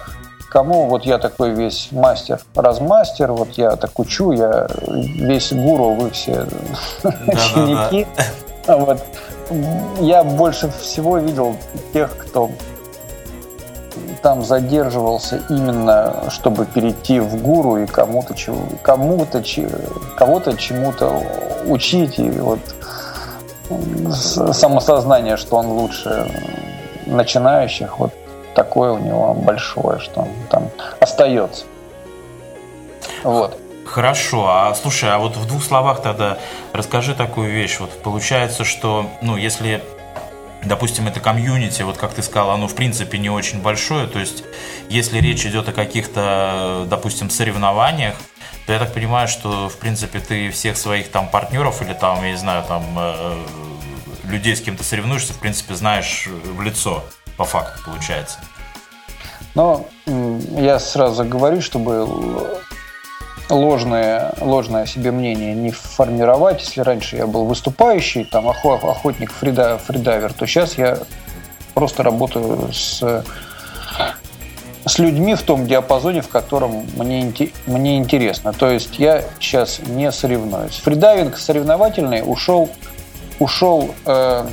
кому 0.49 0.87
вот 0.87 1.05
я 1.05 1.19
такой 1.19 1.51
весь 1.51 1.89
мастер, 1.93 2.41
размастер, 2.55 3.33
вот 3.33 3.51
я 3.53 3.77
так 3.77 3.99
учу, 3.99 4.33
я 4.33 4.67
весь 4.87 5.53
гуру, 5.53 5.95
вы 5.95 6.11
все 6.11 6.47
ученики. 7.05 8.07
Вот. 8.67 9.03
Я 10.01 10.25
больше 10.25 10.71
всего 10.71 11.19
видел 11.19 11.57
тех, 11.93 12.15
кто 12.19 12.51
там 14.23 14.45
задерживался 14.45 15.41
именно, 15.49 16.25
чтобы 16.29 16.67
перейти 16.67 17.21
в 17.21 17.41
гуру 17.43 17.79
и 17.79 17.87
кому-то 17.87 18.35
кому-то 18.83 19.43
кого-то 20.17 20.57
чему-то 20.57 21.23
учить 21.67 22.19
и 22.19 22.31
вот 22.31 22.61
самосознание, 24.53 25.37
что 25.37 25.57
он 25.57 25.67
лучше 25.69 26.31
начинающих, 27.07 27.99
вот 27.99 28.13
такое 28.59 28.91
у 28.91 28.99
него 28.99 29.35
большое, 29.35 30.01
что 30.01 30.23
он 30.23 30.29
там 30.51 30.71
остается. 30.99 31.65
Вот. 33.23 33.57
Хорошо, 33.87 34.49
а 34.49 34.75
слушай, 34.75 35.09
а 35.09 35.19
вот 35.19 35.37
в 35.37 35.47
двух 35.47 35.63
словах 35.63 36.03
тогда 36.03 36.39
расскажи 36.73 37.15
такую 37.15 37.53
вещь. 37.53 37.79
Вот 37.79 38.03
получается, 38.03 38.65
что, 38.65 39.09
ну, 39.23 39.37
если, 39.37 39.81
допустим, 40.65 41.07
это 41.07 41.21
комьюнити, 41.21 41.83
вот 41.83 41.99
как 41.99 42.13
ты 42.15 42.23
сказал, 42.23 42.51
оно 42.51 42.67
в 42.67 42.75
принципе 42.75 43.19
не 43.19 43.31
очень 43.31 43.63
большое, 43.63 44.09
то 44.09 44.19
есть 44.19 44.43
если 44.89 45.21
речь 45.21 45.47
идет 45.47 45.69
о 45.69 45.73
каких-то, 45.73 46.85
допустим, 46.91 47.31
соревнованиях, 47.31 48.17
то 48.67 48.73
я 48.73 48.81
так 48.81 48.93
понимаю, 48.93 49.29
что, 49.29 49.69
в 49.69 49.77
принципе, 49.77 50.19
ты 50.19 50.51
всех 50.51 50.77
своих 50.77 51.11
там 51.13 51.29
партнеров 51.29 51.81
или 51.81 51.95
там, 51.95 52.23
я 52.25 52.33
не 52.33 52.37
знаю, 52.37 52.65
там 52.65 52.83
э, 52.97 53.37
людей, 54.25 54.57
с 54.57 54.61
кем 54.61 54.77
ты 54.77 54.83
соревнуешься, 54.83 55.33
в 55.33 55.39
принципе, 55.39 55.75
знаешь 55.75 56.27
в 56.27 56.61
лицо 56.61 57.05
по 57.39 57.45
факту 57.45 57.81
получается. 57.85 58.39
Но 59.55 59.87
я 60.07 60.79
сразу 60.79 61.25
говорю, 61.25 61.63
чтобы 61.63 62.07
ложное, 63.49 64.35
ложное 64.41 64.85
себе 64.87 65.11
мнение 65.11 65.55
не 65.55 65.71
формировать. 65.71 66.61
Если 66.61 66.83
раньше 66.83 67.17
я 67.17 67.27
был 67.27 67.47
выступающий, 67.47 68.25
там, 68.25 68.49
охотник, 68.49 69.33
фрида, 69.33 69.79
фридайвер, 69.79 70.33
то 70.33 70.47
сейчас 70.47 70.77
я 70.77 70.99
просто 71.75 72.03
работаю 72.03 72.73
с, 72.73 73.25
с 74.85 74.99
людьми 74.99 75.35
в 75.35 75.43
том 75.43 75.67
диапазоне, 75.67 76.23
в 76.23 76.29
котором 76.29 76.87
мне, 76.97 77.33
мне 77.67 77.99
интересно. 77.99 78.53
То 78.53 78.71
есть 78.71 78.99
я 78.99 79.25
сейчас 79.41 79.79
не 79.87 80.11
соревнуюсь. 80.13 80.77
Фридайвинг 80.79 81.39
соревновательный 81.39 82.23
ушел, 82.25 82.69
ушел 83.39 83.95
э, 84.05 84.47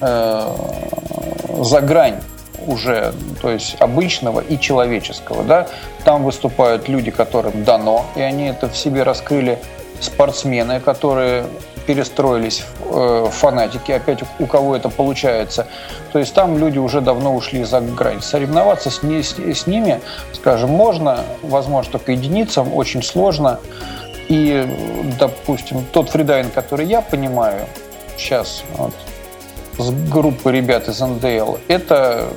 за 0.00 1.80
грань 1.82 2.20
уже, 2.66 3.12
то 3.40 3.50
есть 3.50 3.76
обычного 3.80 4.40
и 4.40 4.58
человеческого, 4.58 5.44
да, 5.44 5.66
там 6.04 6.24
выступают 6.24 6.88
люди, 6.88 7.10
которым 7.10 7.64
дано, 7.64 8.04
и 8.16 8.20
они 8.20 8.48
это 8.48 8.68
в 8.68 8.76
себе 8.76 9.02
раскрыли, 9.02 9.58
спортсмены, 10.00 10.80
которые 10.80 11.44
перестроились 11.86 12.64
в 12.78 13.26
э, 13.26 13.30
фанатики, 13.30 13.92
опять 13.92 14.20
у 14.38 14.46
кого 14.46 14.76
это 14.76 14.88
получается. 14.88 15.66
То 16.12 16.18
есть 16.18 16.32
там 16.34 16.56
люди 16.56 16.78
уже 16.78 17.00
давно 17.00 17.34
ушли 17.34 17.64
за 17.64 17.80
грань. 17.80 18.22
Соревноваться 18.22 18.90
с, 18.90 19.02
не, 19.02 19.22
с, 19.22 19.36
с 19.38 19.66
ними, 19.66 20.00
скажем, 20.32 20.70
можно, 20.70 21.20
возможно, 21.42 21.92
только 21.92 22.12
единицам, 22.12 22.72
очень 22.74 23.02
сложно. 23.02 23.58
И, 24.28 24.64
допустим, 25.18 25.84
тот 25.92 26.08
фридайвинг, 26.10 26.54
который 26.54 26.86
я 26.86 27.02
понимаю 27.02 27.66
сейчас, 28.16 28.62
вот, 28.76 28.94
с 29.80 29.90
группой 29.90 30.52
ребят 30.52 30.88
из 30.88 31.00
НДЛ, 31.00 31.58
это 31.68 32.28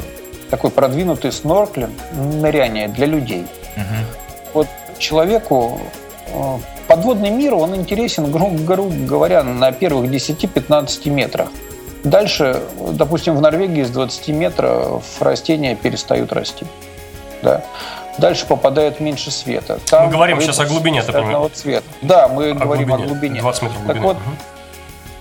такой 0.49 0.69
продвинутый 0.69 1.31
снорклинг, 1.31 1.91
ныряние 2.13 2.87
для 2.87 3.05
людей. 3.05 3.45
Угу. 3.75 4.53
Вот 4.53 4.67
человеку 4.97 5.79
э, 6.27 6.57
подводный 6.87 7.31
мир, 7.31 7.55
он 7.55 7.75
интересен, 7.75 8.31
грубо, 8.31 8.57
грубо 8.59 8.93
говоря, 9.07 9.43
на 9.43 9.71
первых 9.71 10.09
10-15 10.09 11.09
метрах. 11.09 11.49
Дальше, 12.03 12.61
допустим, 12.91 13.35
в 13.35 13.41
Норвегии 13.41 13.83
с 13.83 13.89
20 13.89 14.27
метров 14.29 15.03
растения 15.21 15.75
перестают 15.75 16.33
расти. 16.33 16.65
Да. 17.41 17.63
Дальше 18.19 18.45
попадает 18.45 18.99
меньше 18.99 19.31
света. 19.31 19.79
Там 19.89 20.05
мы 20.05 20.11
говорим 20.11 20.39
сейчас 20.39 20.59
о 20.59 20.65
глубине, 20.65 21.01
ты 21.01 21.11
понимаешь? 21.11 21.51
Цвета. 21.53 21.85
Да, 22.01 22.27
мы 22.27 22.51
о 22.51 22.53
говорим 22.53 22.87
глубине. 22.87 23.05
о 23.05 23.07
глубине. 23.07 23.41
20 23.41 23.63
метров 23.63 23.77
глубины. 23.83 23.93
Так 23.95 24.03
вот, 24.03 24.17
угу 24.17 24.52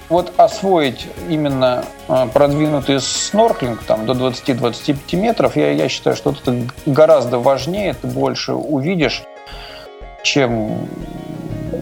вот 0.09 0.33
освоить 0.37 1.07
именно 1.29 1.85
э, 2.09 2.27
продвинутый 2.33 3.01
снорклинг 3.01 3.83
там, 3.85 4.07
до 4.07 4.13
20-25 4.13 5.17
метров, 5.17 5.57
я, 5.57 5.71
я 5.71 5.89
считаю, 5.89 6.17
что 6.17 6.31
это 6.31 6.55
гораздо 6.87 7.39
важнее, 7.39 7.95
ты 7.95 8.07
больше 8.07 8.53
увидишь, 8.53 9.23
чем 10.23 10.89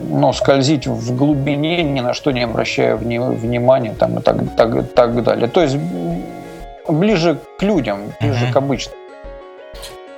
ну, 0.08 0.32
скользить 0.32 0.86
в 0.86 1.16
глубине, 1.16 1.82
ни 1.82 2.00
на 2.00 2.14
что 2.14 2.30
не 2.30 2.42
обращая 2.42 2.96
внимания 2.96 3.94
там, 3.98 4.18
и 4.18 4.22
так, 4.22 4.36
так, 4.56 4.92
так 4.92 5.22
далее. 5.22 5.48
То 5.48 5.62
есть 5.62 5.76
ближе 6.88 7.38
к 7.58 7.62
людям, 7.62 8.12
ближе 8.20 8.46
mm-hmm. 8.46 8.52
к 8.52 8.56
обычным 8.56 8.94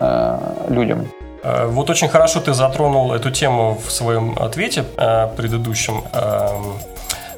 э, 0.01 0.39
людям. 0.69 1.09
Э, 1.43 1.67
вот 1.67 1.91
очень 1.91 2.09
хорошо 2.09 2.41
ты 2.41 2.55
затронул 2.55 3.13
эту 3.13 3.31
тему 3.31 3.79
в 3.85 3.91
своем 3.91 4.37
ответе 4.39 4.85
э, 4.97 5.29
предыдущем, 5.37 6.05
эм, 6.13 6.79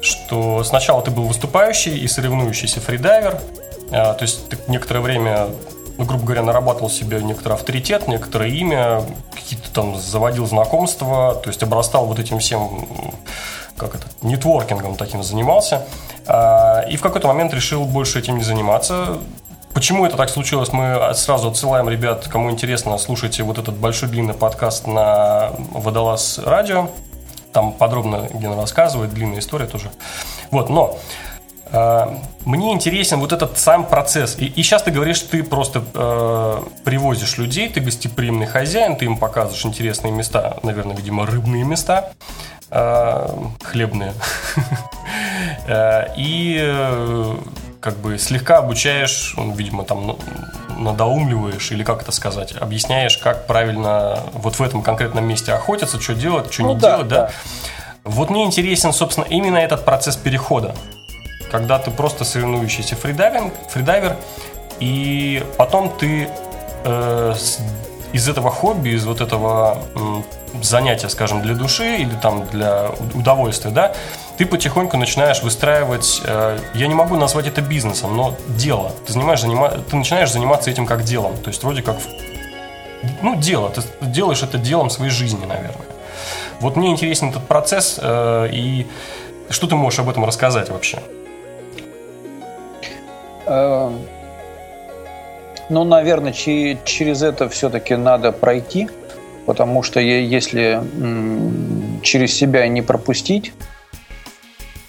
что 0.05 0.63
сначала 0.63 1.01
ты 1.01 1.11
был 1.11 1.23
выступающий 1.23 1.97
и 1.97 2.07
соревнующийся 2.07 2.79
фридайвер, 2.79 3.39
э, 3.89 3.91
то 3.91 4.17
есть 4.21 4.49
ты 4.49 4.57
некоторое 4.67 4.99
время, 5.01 5.47
ну, 5.97 6.05
грубо 6.05 6.23
говоря, 6.25 6.41
нарабатывал 6.43 6.89
себе 6.89 7.21
некоторый 7.21 7.53
авторитет, 7.53 8.07
некоторое 8.07 8.49
имя, 8.49 9.03
какие-то 9.33 9.69
там 9.71 9.99
заводил 9.99 10.45
знакомства, 10.45 11.35
то 11.43 11.49
есть 11.49 11.61
обрастал 11.63 12.05
вот 12.05 12.19
этим 12.19 12.39
всем, 12.39 12.87
как 13.77 13.95
это, 13.95 14.05
нетворкингом 14.21 14.95
таким 14.95 15.23
занимался. 15.23 15.85
И 16.27 16.97
в 16.97 17.01
какой-то 17.01 17.27
момент 17.27 17.53
решил 17.53 17.85
больше 17.85 18.19
этим 18.19 18.37
не 18.37 18.43
заниматься, 18.43 19.19
Почему 19.75 20.05
это 20.05 20.15
так 20.15 20.29
случилось, 20.29 20.71
мы 20.71 21.11
сразу 21.15 21.49
отсылаем 21.49 21.89
ребят, 21.89 22.29
кому 22.29 22.49
интересно, 22.49 22.97
слушайте 22.97 23.43
вот 23.43 23.57
этот 23.57 23.75
большой 23.75 24.07
длинный 24.07 24.33
подкаст 24.33 24.87
на 24.87 25.51
Водолаз 25.71 26.39
радио. 26.39 26.87
Там 27.55 27.71
подробно 27.71 28.27
Гена 28.33 28.57
рассказывает, 28.57 29.13
длинная 29.13 29.39
история 29.39 29.65
тоже. 29.65 29.89
Вот, 30.51 30.69
но 30.69 30.99
э, 31.71 32.17
мне 32.43 32.73
интересен 32.73 33.21
вот 33.21 33.31
этот 33.31 33.57
сам 33.57 33.85
процесс. 33.85 34.35
И, 34.37 34.45
и 34.45 34.61
сейчас 34.61 34.83
ты 34.83 34.91
говоришь, 34.91 35.21
ты 35.21 35.41
просто 35.41 35.81
э, 35.93 36.63
привозишь 36.83 37.37
людей, 37.37 37.69
ты 37.69 37.79
гостеприимный 37.79 38.45
хозяин, 38.45 38.97
ты 38.97 39.05
им 39.05 39.17
показываешь 39.17 39.65
интересные 39.65 40.11
места, 40.11 40.57
наверное, 40.63 40.97
видимо, 40.97 41.25
рыбные 41.25 41.63
места, 41.63 42.11
э, 42.71 43.27
хлебные. 43.63 44.13
Э, 45.67 46.13
и 46.15 46.59
э, 46.61 47.35
как 47.85 47.97
бы 47.97 48.17
слегка 48.17 48.57
обучаешь, 48.57 49.35
видимо, 49.37 49.85
там 49.85 50.17
надоумливаешь, 50.75 51.69
или 51.71 51.83
как 51.83 52.01
это 52.01 52.11
сказать, 52.11 52.55
объясняешь, 52.59 53.15
как 53.19 53.45
правильно 53.45 54.21
вот 54.33 54.55
в 54.57 54.61
этом 54.63 54.81
конкретном 54.81 55.23
месте 55.23 55.53
охотиться, 55.53 56.01
что 56.01 56.15
делать, 56.15 56.51
что 56.51 56.63
ну, 56.63 56.73
не 56.73 56.79
да, 56.79 56.95
делать, 56.95 57.07
да? 57.07 57.15
да. 57.27 57.31
Вот 58.03 58.31
мне 58.31 58.43
интересен, 58.43 58.91
собственно, 58.91 59.25
именно 59.25 59.57
этот 59.57 59.85
процесс 59.85 60.15
перехода. 60.15 60.73
Когда 61.51 61.77
ты 61.77 61.91
просто 61.91 62.25
соревнующийся 62.25 62.95
фридайвинг, 62.95 63.53
фридайвер, 63.69 64.17
и 64.79 65.45
потом 65.55 65.95
ты 65.95 66.27
э, 66.85 67.33
из 68.15 68.29
этого 68.29 68.49
хобби, 68.49 68.89
из 68.89 69.05
вот 69.05 69.19
этого 69.19 69.83
э, 69.93 70.63
занятия, 70.63 71.09
скажем, 71.09 71.41
для 71.41 71.53
души 71.53 71.97
или 71.97 72.15
там 72.21 72.47
для 72.47 72.91
удовольствия, 73.13 73.71
да, 73.71 73.93
ты 74.37 74.45
потихоньку 74.45 74.95
начинаешь 74.95 75.43
выстраивать, 75.43 76.21
э, 76.25 76.57
я 76.75 76.87
не 76.87 76.93
могу 76.93 77.17
назвать 77.17 77.47
это 77.47 77.61
бизнесом, 77.61 78.15
но 78.15 78.33
дело. 78.47 78.93
Ты, 79.05 79.11
занимаешь, 79.11 79.41
занима, 79.41 79.69
ты 79.69 79.97
начинаешь 79.97 80.31
заниматься 80.31 80.69
этим 80.69 80.85
как 80.85 81.03
делом. 81.03 81.35
То 81.43 81.49
есть 81.49 81.61
вроде 81.63 81.81
как, 81.81 81.97
ну, 83.21 83.35
дело. 83.35 83.69
Ты 83.69 83.81
делаешь 84.05 84.43
это 84.43 84.57
делом 84.57 84.89
своей 84.89 85.11
жизни, 85.11 85.45
наверное. 85.45 85.85
Вот 86.61 86.77
мне 86.77 86.91
интересен 86.91 87.31
этот 87.31 87.45
процесс, 87.45 87.99
э, 88.01 88.47
и 88.49 88.87
что 89.49 89.67
ты 89.67 89.75
можешь 89.75 89.99
об 89.99 90.07
этом 90.07 90.23
рассказать 90.23 90.69
вообще? 90.69 90.99
Эм, 95.69 95.75
ну, 95.75 95.83
наверное, 95.83 96.33
через 96.33 97.21
это 97.21 97.49
все-таки 97.49 97.95
надо 97.95 98.31
пройти, 98.31 98.89
потому 99.45 99.83
что 99.83 99.99
если 99.99 100.81
через 102.03 102.33
себя 102.33 102.67
не 102.67 102.81
пропустить, 102.81 103.53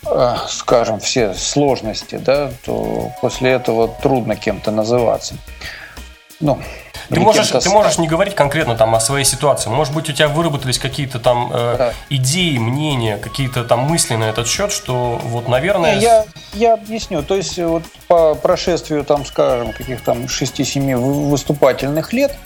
Э, 0.08 0.36
скажем, 0.48 1.00
все 1.00 1.34
сложности, 1.34 2.16
да, 2.16 2.50
то 2.64 3.10
после 3.20 3.50
этого 3.50 3.88
трудно 3.88 4.36
кем-то 4.36 4.70
называться. 4.70 5.34
Ну, 6.40 6.58
ты 7.08 7.20
можешь, 7.20 7.48
ты 7.48 7.70
можешь 7.70 7.98
не 7.98 8.08
говорить 8.08 8.34
конкретно 8.34 8.76
там 8.76 8.94
о 8.94 9.00
своей 9.00 9.24
ситуации. 9.24 9.70
Может 9.70 9.94
быть, 9.94 10.08
у 10.08 10.12
тебя 10.12 10.28
выработались 10.28 10.78
какие-то 10.78 11.18
там 11.18 11.50
э, 11.52 11.74
да. 11.78 11.92
идеи, 12.10 12.58
мнения, 12.58 13.16
какие-то 13.16 13.64
там 13.64 13.80
мысли 13.80 14.14
на 14.14 14.24
этот 14.24 14.46
счет, 14.48 14.72
что 14.72 15.20
вот, 15.22 15.48
наверное... 15.48 15.98
Я, 15.98 16.24
я 16.54 16.74
объясню. 16.74 17.22
То 17.22 17.36
есть, 17.36 17.58
вот 17.58 17.84
по 18.08 18.34
прошествию, 18.34 19.04
там, 19.04 19.24
скажем, 19.24 19.72
каких 19.72 20.00
там 20.02 20.24
6-7 20.24 20.96
выступательных 20.96 22.12
лет, 22.12 22.36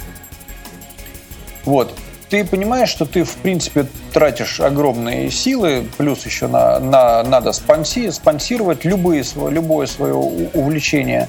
вот, 1.64 1.94
ты 2.30 2.44
понимаешь, 2.44 2.88
что 2.88 3.06
ты, 3.06 3.24
в 3.24 3.34
принципе, 3.36 3.86
тратишь 4.12 4.60
огромные 4.60 5.30
силы, 5.30 5.86
плюс 5.98 6.24
еще 6.24 6.46
на, 6.46 6.78
на, 6.78 7.22
надо 7.24 7.52
спонси, 7.52 8.10
спонсировать 8.10 8.84
любые, 8.84 9.24
любое 9.50 9.86
свое 9.86 10.14
увлечение. 10.14 11.28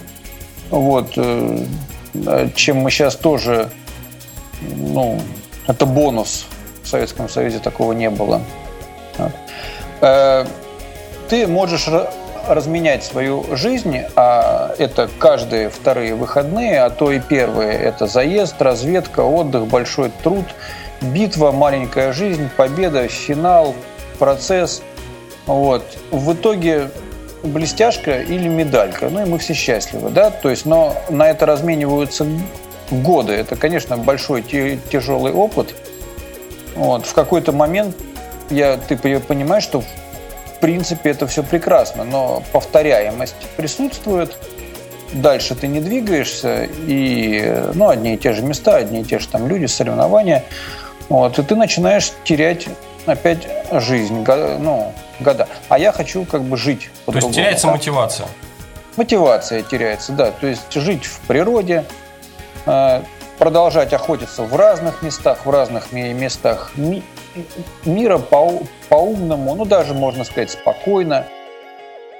Вот, 0.69 1.13
э, 1.17 1.65
чем 2.55 2.77
мы 2.77 2.91
сейчас 2.91 3.15
тоже, 3.15 3.69
ну, 4.61 5.21
это 5.67 5.85
бонус. 5.85 6.45
В 6.83 6.87
Советском 6.87 7.29
Союзе 7.29 7.59
такого 7.59 7.93
не 7.93 8.09
было. 8.09 8.41
Э, 10.01 10.45
ты 11.29 11.47
можешь 11.47 11.87
разменять 12.47 13.03
свою 13.03 13.45
жизнь, 13.55 13.99
а 14.15 14.73
это 14.77 15.09
каждые 15.19 15.69
вторые 15.69 16.15
выходные, 16.15 16.81
а 16.81 16.89
то 16.89 17.11
и 17.11 17.19
первые, 17.19 17.73
это 17.73 18.07
заезд, 18.07 18.61
разведка, 18.61 19.21
отдых, 19.21 19.67
большой 19.67 20.11
труд– 20.23 20.45
битва, 21.01 21.51
маленькая 21.51 22.13
жизнь, 22.13 22.49
победа, 22.55 23.07
финал, 23.07 23.75
процесс. 24.19 24.81
Вот. 25.45 25.83
В 26.11 26.33
итоге 26.33 26.91
блестяшка 27.43 28.21
или 28.21 28.47
медалька. 28.47 29.09
Ну 29.09 29.21
и 29.21 29.25
мы 29.25 29.37
все 29.39 29.53
счастливы, 29.53 30.09
да, 30.09 30.29
то 30.29 30.49
есть, 30.49 30.65
но 30.65 30.95
на 31.09 31.29
это 31.29 31.45
размениваются 31.45 32.25
годы. 32.89 33.33
Это, 33.33 33.55
конечно, 33.55 33.97
большой 33.97 34.41
тяжелый 34.43 35.31
опыт. 35.31 35.75
Вот. 36.75 37.05
В 37.05 37.13
какой-то 37.13 37.51
момент 37.51 37.95
я, 38.49 38.77
ты 38.77 38.97
понимаешь, 38.97 39.63
что 39.63 39.81
в 39.81 40.59
принципе 40.59 41.11
это 41.11 41.27
все 41.27 41.43
прекрасно, 41.43 42.03
но 42.03 42.43
повторяемость 42.51 43.35
присутствует, 43.57 44.37
дальше 45.13 45.55
ты 45.55 45.67
не 45.67 45.79
двигаешься, 45.79 46.67
и 46.87 47.53
ну, 47.73 47.89
одни 47.89 48.13
и 48.13 48.17
те 48.17 48.33
же 48.33 48.43
места, 48.43 48.77
одни 48.77 49.01
и 49.01 49.03
те 49.03 49.19
же 49.19 49.27
там 49.27 49.47
люди, 49.47 49.65
соревнования– 49.65 50.43
вот, 51.11 51.37
и 51.37 51.43
ты 51.43 51.57
начинаешь 51.57 52.13
терять 52.23 52.67
опять 53.05 53.45
жизнь, 53.69 54.23
ну, 54.25 54.93
года. 55.21 55.47
А 55.69 55.79
я 55.79 55.91
хочу 55.91 56.25
как 56.25 56.43
бы 56.43 56.57
жить. 56.57 56.89
То 57.05 57.13
есть 57.13 57.31
теряется 57.31 57.67
да? 57.67 57.73
мотивация? 57.73 58.27
Мотивация 58.97 59.61
теряется, 59.61 60.11
да. 60.11 60.31
То 60.31 60.47
есть 60.47 60.71
жить 60.73 61.05
в 61.05 61.19
природе, 61.21 61.85
э, 62.65 63.01
продолжать 63.37 63.93
охотиться 63.93 64.43
в 64.43 64.55
разных 64.55 65.01
местах, 65.01 65.45
в 65.45 65.49
разных 65.49 65.91
местах 65.91 66.71
мира 67.85 68.17
по, 68.17 68.61
по-умному, 68.89 69.55
ну 69.55 69.65
даже 69.65 69.93
можно 69.93 70.23
сказать 70.23 70.51
спокойно. 70.51 71.25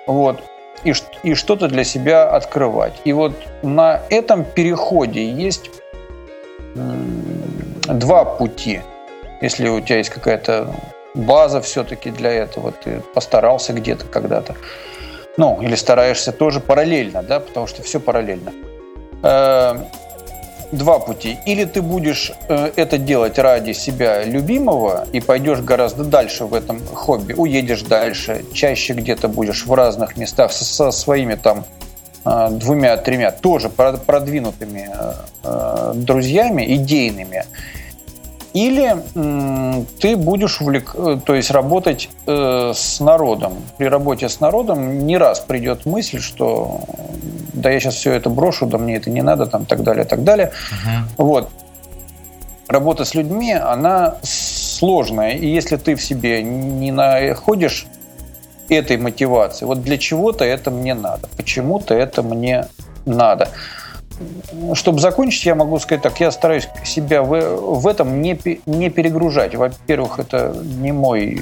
Вот. 0.07 0.41
И, 0.83 0.93
и 1.21 1.35
что-то 1.35 1.67
для 1.67 1.83
себя 1.83 2.27
открывать. 2.27 2.93
И 3.03 3.13
вот 3.13 3.33
на 3.61 4.01
этом 4.09 4.43
переходе 4.43 5.29
есть 5.29 5.69
два 7.85 8.25
пути. 8.25 8.81
Если 9.41 9.67
у 9.69 9.79
тебя 9.81 9.97
есть 9.97 10.09
какая-то 10.09 10.73
база 11.13 11.61
все-таки 11.61 12.11
для 12.11 12.31
этого, 12.31 12.71
ты 12.71 13.01
постарался 13.13 13.73
где-то 13.73 14.05
когда-то. 14.05 14.55
Ну, 15.37 15.61
или 15.61 15.75
стараешься 15.75 16.31
тоже 16.31 16.59
параллельно, 16.59 17.23
да, 17.23 17.39
потому 17.39 17.67
что 17.67 17.83
все 17.83 17.99
параллельно. 17.99 18.51
Э, 19.23 19.77
два 20.71 20.99
пути. 20.99 21.37
Или 21.45 21.65
ты 21.65 21.81
будешь 21.81 22.31
э, 22.49 22.71
это 22.75 22.97
делать 22.97 23.39
ради 23.39 23.71
себя 23.71 24.23
любимого 24.23 25.07
и 25.13 25.21
пойдешь 25.21 25.59
гораздо 25.59 26.03
дальше 26.03 26.45
в 26.45 26.53
этом 26.53 26.85
хобби, 26.85 27.33
уедешь 27.33 27.83
дальше, 27.83 28.43
чаще 28.53 28.93
где-то 28.93 29.27
будешь 29.27 29.65
в 29.65 29.73
разных 29.73 30.17
местах 30.17 30.51
со, 30.51 30.91
своими 30.91 31.35
там 31.35 31.65
э, 32.25 32.49
двумя-тремя 32.51 33.31
тоже 33.31 33.69
продвинутыми 33.69 34.89
друзьями, 35.95 36.75
идейными, 36.75 37.45
или 38.53 38.97
ты 39.99 40.17
будешь 40.17 40.61
увлек... 40.61 40.93
Э, 40.95 41.19
то 41.23 41.35
есть 41.35 41.51
работать 41.51 42.09
э, 42.27 42.73
с 42.75 42.99
народом. 42.99 43.53
При 43.77 43.85
работе 43.85 44.27
с 44.27 44.39
народом 44.39 45.05
не 45.05 45.17
раз 45.17 45.39
придет 45.39 45.85
мысль, 45.85 46.19
что 46.19 46.81
да 47.53 47.69
я 47.69 47.79
сейчас 47.79 47.95
все 47.95 48.13
это 48.13 48.29
брошу, 48.29 48.65
да 48.65 48.77
мне 48.77 48.97
это 48.97 49.09
не 49.09 49.21
надо, 49.21 49.45
там 49.45 49.65
так 49.65 49.83
далее, 49.83 50.05
так 50.05 50.23
далее. 50.23 50.51
Угу. 51.17 51.25
Вот. 51.25 51.49
Работа 52.67 53.05
с 53.05 53.15
людьми, 53.15 53.53
она 53.53 54.17
сложная. 54.23 55.31
И 55.31 55.47
если 55.47 55.77
ты 55.77 55.95
в 55.95 56.01
себе 56.01 56.43
не 56.43 56.91
находишь 56.91 57.87
этой 58.69 58.97
мотивации. 58.97 59.65
Вот 59.65 59.81
для 59.83 59.97
чего-то 59.97 60.45
это 60.45 60.71
мне 60.71 60.93
надо, 60.93 61.27
почему-то 61.35 61.93
это 61.93 62.23
мне 62.23 62.67
надо. 63.05 63.49
Чтобы 64.73 64.99
закончить, 64.99 65.45
я 65.45 65.55
могу 65.55 65.79
сказать 65.79 66.03
так, 66.03 66.19
я 66.19 66.31
стараюсь 66.31 66.67
себя 66.83 67.23
в, 67.23 67.29
в 67.79 67.87
этом 67.87 68.21
не, 68.21 68.39
не 68.65 68.89
перегружать. 68.89 69.55
Во-первых, 69.55 70.19
это 70.19 70.55
не 70.63 70.91
мой 70.91 71.41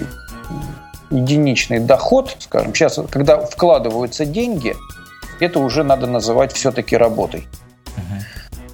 единичный 1.10 1.80
доход, 1.80 2.36
скажем. 2.40 2.74
Сейчас, 2.74 3.00
когда 3.10 3.38
вкладываются 3.38 4.26
деньги, 4.26 4.76
это 5.40 5.60
уже 5.60 5.84
надо 5.84 6.08
называть 6.08 6.54
все-таки 6.54 6.98
работой. 6.98 7.48
Uh-huh. 7.86 8.22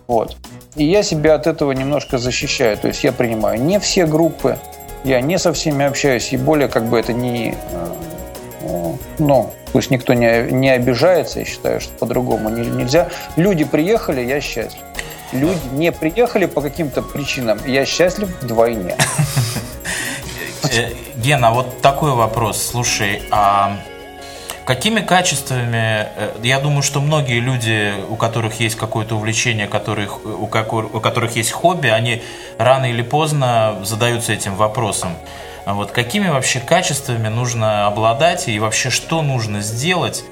Вот. 0.08 0.38
И 0.76 0.84
я 0.84 1.04
себя 1.04 1.36
от 1.36 1.48
этого 1.48 1.72
немножко 1.72 2.18
защищаю. 2.18 2.78
То 2.78 2.88
есть 2.90 3.04
я 3.04 3.12
принимаю 3.12 3.62
не 3.62 3.80
все 3.80 4.06
группы, 4.06 4.58
я 5.04 5.22
не 5.22 5.40
со 5.40 5.54
всеми 5.54 5.86
общаюсь, 5.86 6.34
и 6.34 6.38
более 6.38 6.68
как 6.68 6.86
бы 6.86 7.00
это 7.00 7.14
не... 7.14 7.56
Ну, 9.20 9.52
пусть 9.76 9.92
никто 9.92 10.14
не, 10.14 10.54
не 10.54 10.70
обижается, 10.70 11.40
я 11.40 11.46
считаю, 11.46 11.82
что 11.82 11.92
по-другому 12.00 12.48
нельзя. 12.48 13.10
Люди 13.36 13.66
приехали, 13.66 14.22
я 14.22 14.40
счастлив. 14.40 14.82
Люди 15.34 15.60
не 15.74 15.92
приехали 15.92 16.46
по 16.46 16.62
каким-то 16.62 17.02
причинам, 17.02 17.60
я 17.68 17.86
счастлив 17.86 18.30
вдвойне. 18.42 18.96
Э, 20.72 20.90
Гена, 21.18 21.52
вот 21.52 21.82
такой 21.82 22.12
вопрос. 22.12 22.60
Слушай, 22.72 23.22
а 23.30 23.78
какими 24.66 25.02
качествами, 25.02 26.08
э, 26.16 26.32
я 26.42 26.60
думаю, 26.60 26.82
что 26.82 27.02
многие 27.02 27.40
люди, 27.40 27.94
у 28.10 28.16
которых 28.16 28.60
есть 28.62 28.76
какое-то 28.76 29.16
увлечение, 29.16 29.68
которых, 29.68 30.26
у, 30.26 30.46
у 30.46 31.00
которых 31.02 31.36
есть 31.36 31.52
хобби, 31.52 31.90
они 31.90 32.24
рано 32.58 32.90
или 32.90 33.04
поздно 33.04 33.76
задаются 33.84 34.34
этим 34.34 34.56
вопросом. 34.56 35.10
Вот 35.66 35.92
какими 35.92 36.28
вообще 36.28 36.60
качествами 36.60 37.28
нужно 37.28 37.88
обладать 37.88 38.48
и 38.48 38.60
вообще 38.60 38.92
что 38.92 39.24
нужно 39.24 39.62
сделать, 39.62 40.24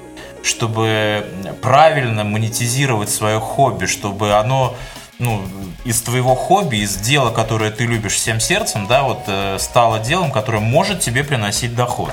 чтобы 0.42 1.26
правильно 1.60 2.22
монетизировать 2.22 3.10
свое 3.10 3.40
хобби, 3.40 3.86
чтобы 3.86 4.34
оно 4.34 4.76
ну, 5.18 5.42
из 5.84 6.02
твоего 6.02 6.34
хобби, 6.34 6.76
из 6.76 6.96
дела, 6.96 7.30
которое 7.30 7.70
ты 7.70 7.84
любишь 7.84 8.14
всем 8.14 8.40
сердцем, 8.40 8.86
да, 8.86 9.02
вот 9.02 9.20
э, 9.26 9.58
стало 9.58 9.98
делом, 9.98 10.30
которое 10.30 10.60
может 10.60 11.00
тебе 11.00 11.24
приносить 11.24 11.74
доход? 11.74 12.12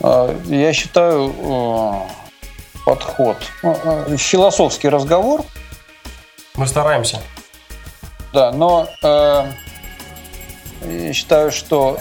А, 0.00 0.34
я 0.46 0.72
считаю 0.72 1.34
э, 1.36 1.92
подход, 2.84 3.36
э, 3.62 4.16
философский 4.16 4.88
разговор. 4.88 5.44
Мы 6.54 6.66
стараемся. 6.66 7.20
Да, 8.32 8.52
но 8.52 8.88
э, 9.02 9.44
я 10.82 11.12
считаю, 11.12 11.50
что 11.50 11.98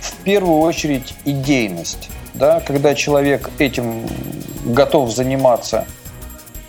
в 0.00 0.14
первую 0.24 0.60
очередь 0.60 1.14
идейность. 1.24 2.08
Да, 2.34 2.60
когда 2.60 2.94
человек 2.94 3.50
этим 3.58 4.06
готов 4.64 5.10
заниматься 5.10 5.86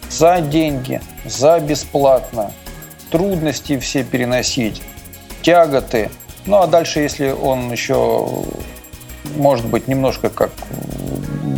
за 0.10 0.40
деньги, 0.40 1.02
за 1.26 1.60
бесплатно, 1.60 2.52
трудности 3.12 3.78
все 3.80 4.04
переносить, 4.04 4.82
тяготы. 5.42 6.10
Ну 6.46 6.58
а 6.62 6.68
дальше, 6.68 7.02
если 7.02 7.32
он 7.32 7.72
еще 7.72 8.28
может 9.36 9.66
быть 9.66 9.88
немножко 9.88 10.30
как 10.30 10.52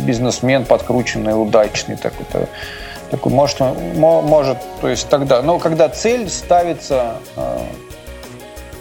бизнесмен 0.04 0.64
подкрученный, 0.64 1.40
удачный, 1.40 1.96
такой, 1.96 2.46
такой 3.10 3.32
может, 3.32 3.60
может, 3.60 4.58
то 4.80 4.88
есть 4.88 5.08
тогда, 5.08 5.42
но 5.42 5.58
когда 5.58 5.88
цель 5.88 6.28
ставится, 6.28 7.16
э, 7.36 7.58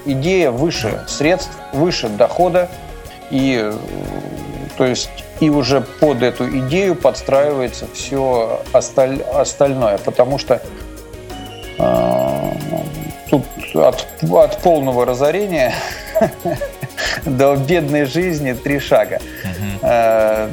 идея 0.05 0.51
выше 0.51 1.03
средств, 1.07 1.51
выше 1.73 2.09
дохода, 2.09 2.69
и 3.31 3.71
то 4.77 4.85
есть 4.85 5.09
и 5.39 5.49
уже 5.49 5.81
под 5.81 6.21
эту 6.21 6.49
идею 6.59 6.95
подстраивается 6.95 7.87
все 7.93 8.61
осталь, 8.71 9.21
остальное, 9.21 9.97
потому 9.97 10.37
что 10.37 10.61
э, 11.77 12.51
тут 13.29 13.43
от, 13.73 14.05
от 14.31 14.57
полного 14.59 15.05
разорения 15.05 15.73
до 17.25 17.55
бедной 17.55 18.05
жизни 18.05 18.53
три 18.53 18.79
шага. 18.79 19.19
Э, 19.81 20.49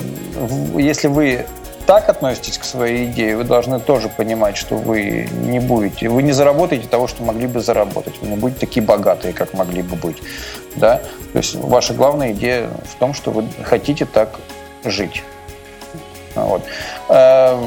если 0.77 1.09
вы 1.09 1.47
так 1.87 2.09
относитесь 2.09 2.59
к 2.59 2.64
своей 2.64 3.07
идее, 3.07 3.37
вы 3.37 3.44
должны 3.44 3.79
тоже 3.79 4.09
понимать, 4.09 4.57
что 4.57 4.77
вы 4.77 5.29
не 5.33 5.61
будете, 5.61 6.09
вы 6.09 6.22
не 6.22 6.33
заработаете 6.33 6.88
того, 6.88 7.07
что 7.07 7.22
могли 7.22 7.46
бы 7.46 7.61
заработать, 7.61 8.20
вы 8.20 8.29
не 8.29 8.37
будете 8.37 8.61
такие 8.61 8.85
богатые, 8.85 9.33
как 9.33 9.55
могли 9.55 9.83
бы 9.83 9.96
быть, 9.96 10.22
да. 10.75 11.01
То 11.33 11.38
есть 11.38 11.55
ваша 11.55 11.94
главная 11.94 12.33
идея 12.33 12.68
в 12.90 12.96
том, 12.99 13.14
что 13.14 13.31
вы 13.31 13.44
хотите 13.62 14.05
так 14.05 14.31
жить. 14.85 15.22
Вот. 16.35 16.62
Э, 17.09 17.59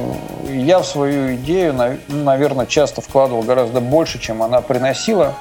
я 0.49 0.79
в 0.79 0.85
свою 0.85 1.35
идею, 1.35 1.73
наверное, 2.07 2.65
часто 2.65 3.01
вкладывал 3.01 3.41
гораздо 3.41 3.81
больше, 3.81 4.19
чем 4.19 4.43
она 4.43 4.61
приносила. 4.61 5.33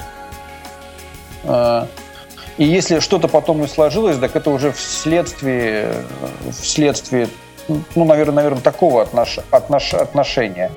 Э, 1.44 1.86
и 2.56 2.64
если 2.64 3.00
что-то 3.00 3.28
потом 3.28 3.60
не 3.60 3.66
сложилось, 3.66 4.18
так 4.18 4.34
это 4.34 4.50
уже 4.50 4.72
вследствие, 4.72 5.92
вследствие 6.50 7.28
ну, 7.68 8.04
наверное, 8.04 8.36
наверное, 8.36 8.62
такого 8.62 9.02
отнош, 9.02 9.38
отнош, 9.50 9.94
отношения. 9.94 10.70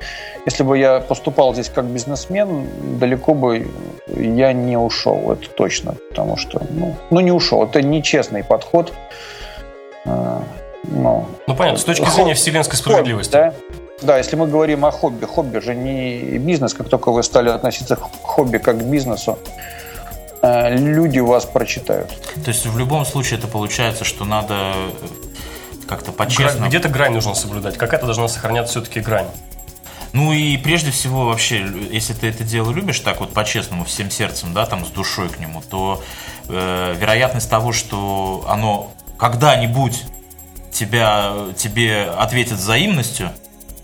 Если 0.45 0.63
бы 0.63 0.77
я 0.77 0.99
поступал 0.99 1.53
здесь 1.53 1.69
как 1.69 1.85
бизнесмен, 1.85 2.67
далеко 2.99 3.33
бы 3.33 3.67
я 4.07 4.53
не 4.53 4.77
ушел, 4.77 5.31
это 5.31 5.49
точно, 5.49 5.95
потому 6.09 6.37
что, 6.37 6.61
ну, 6.71 6.95
ну 7.09 7.19
не 7.19 7.31
ушел, 7.31 7.63
это 7.63 7.81
нечестный 7.81 8.43
подход. 8.43 8.93
Ну, 10.05 11.25
ну 11.47 11.55
понятно, 11.55 11.79
с 11.79 11.83
точки 11.83 12.09
зрения 12.09 12.33
вселенской 12.33 12.77
справедливости. 12.77 13.35
Хобби, 13.35 13.53
да? 13.69 13.75
Да, 14.01 14.17
если 14.17 14.35
мы 14.35 14.47
говорим 14.47 14.83
о 14.83 14.91
хобби, 14.91 15.25
хобби 15.25 15.59
же 15.59 15.75
не 15.75 16.39
бизнес, 16.39 16.73
как 16.73 16.89
только 16.89 17.11
вы 17.11 17.21
стали 17.21 17.49
относиться 17.49 17.95
к 17.95 18.01
хобби 18.23 18.57
как 18.57 18.79
к 18.79 18.81
бизнесу, 18.81 19.37
э, 20.41 20.75
люди 20.75 21.19
вас 21.19 21.45
прочитают. 21.45 22.09
То 22.43 22.49
есть 22.49 22.65
в 22.65 22.77
любом 22.79 23.05
случае 23.05 23.37
это 23.37 23.47
получается, 23.47 24.03
что 24.03 24.25
надо 24.25 24.73
как-то 25.91 26.13
по-честному. 26.13 26.69
Где-то 26.69 26.87
грань 26.87 27.11
нужно 27.11 27.35
соблюдать, 27.35 27.77
какая-то 27.77 28.05
должна 28.05 28.29
сохраняться 28.29 28.71
все-таки 28.71 29.01
грань. 29.01 29.27
Ну 30.13 30.31
и 30.31 30.55
прежде 30.55 30.89
всего 30.89 31.25
вообще, 31.25 31.65
если 31.91 32.13
ты 32.13 32.27
это 32.29 32.45
дело 32.45 32.71
любишь 32.71 33.01
так 33.01 33.19
вот 33.19 33.33
по-честному, 33.33 33.83
всем 33.83 34.09
сердцем, 34.09 34.53
да, 34.53 34.65
там 34.65 34.85
с 34.85 34.89
душой 34.89 35.27
к 35.27 35.37
нему, 35.39 35.61
то 35.69 36.01
э, 36.47 36.95
вероятность 36.97 37.49
того, 37.49 37.73
что 37.73 38.45
оно 38.47 38.93
когда-нибудь 39.17 40.05
тебя, 40.71 41.33
тебе 41.57 42.03
ответят 42.03 42.57
взаимностью, 42.57 43.31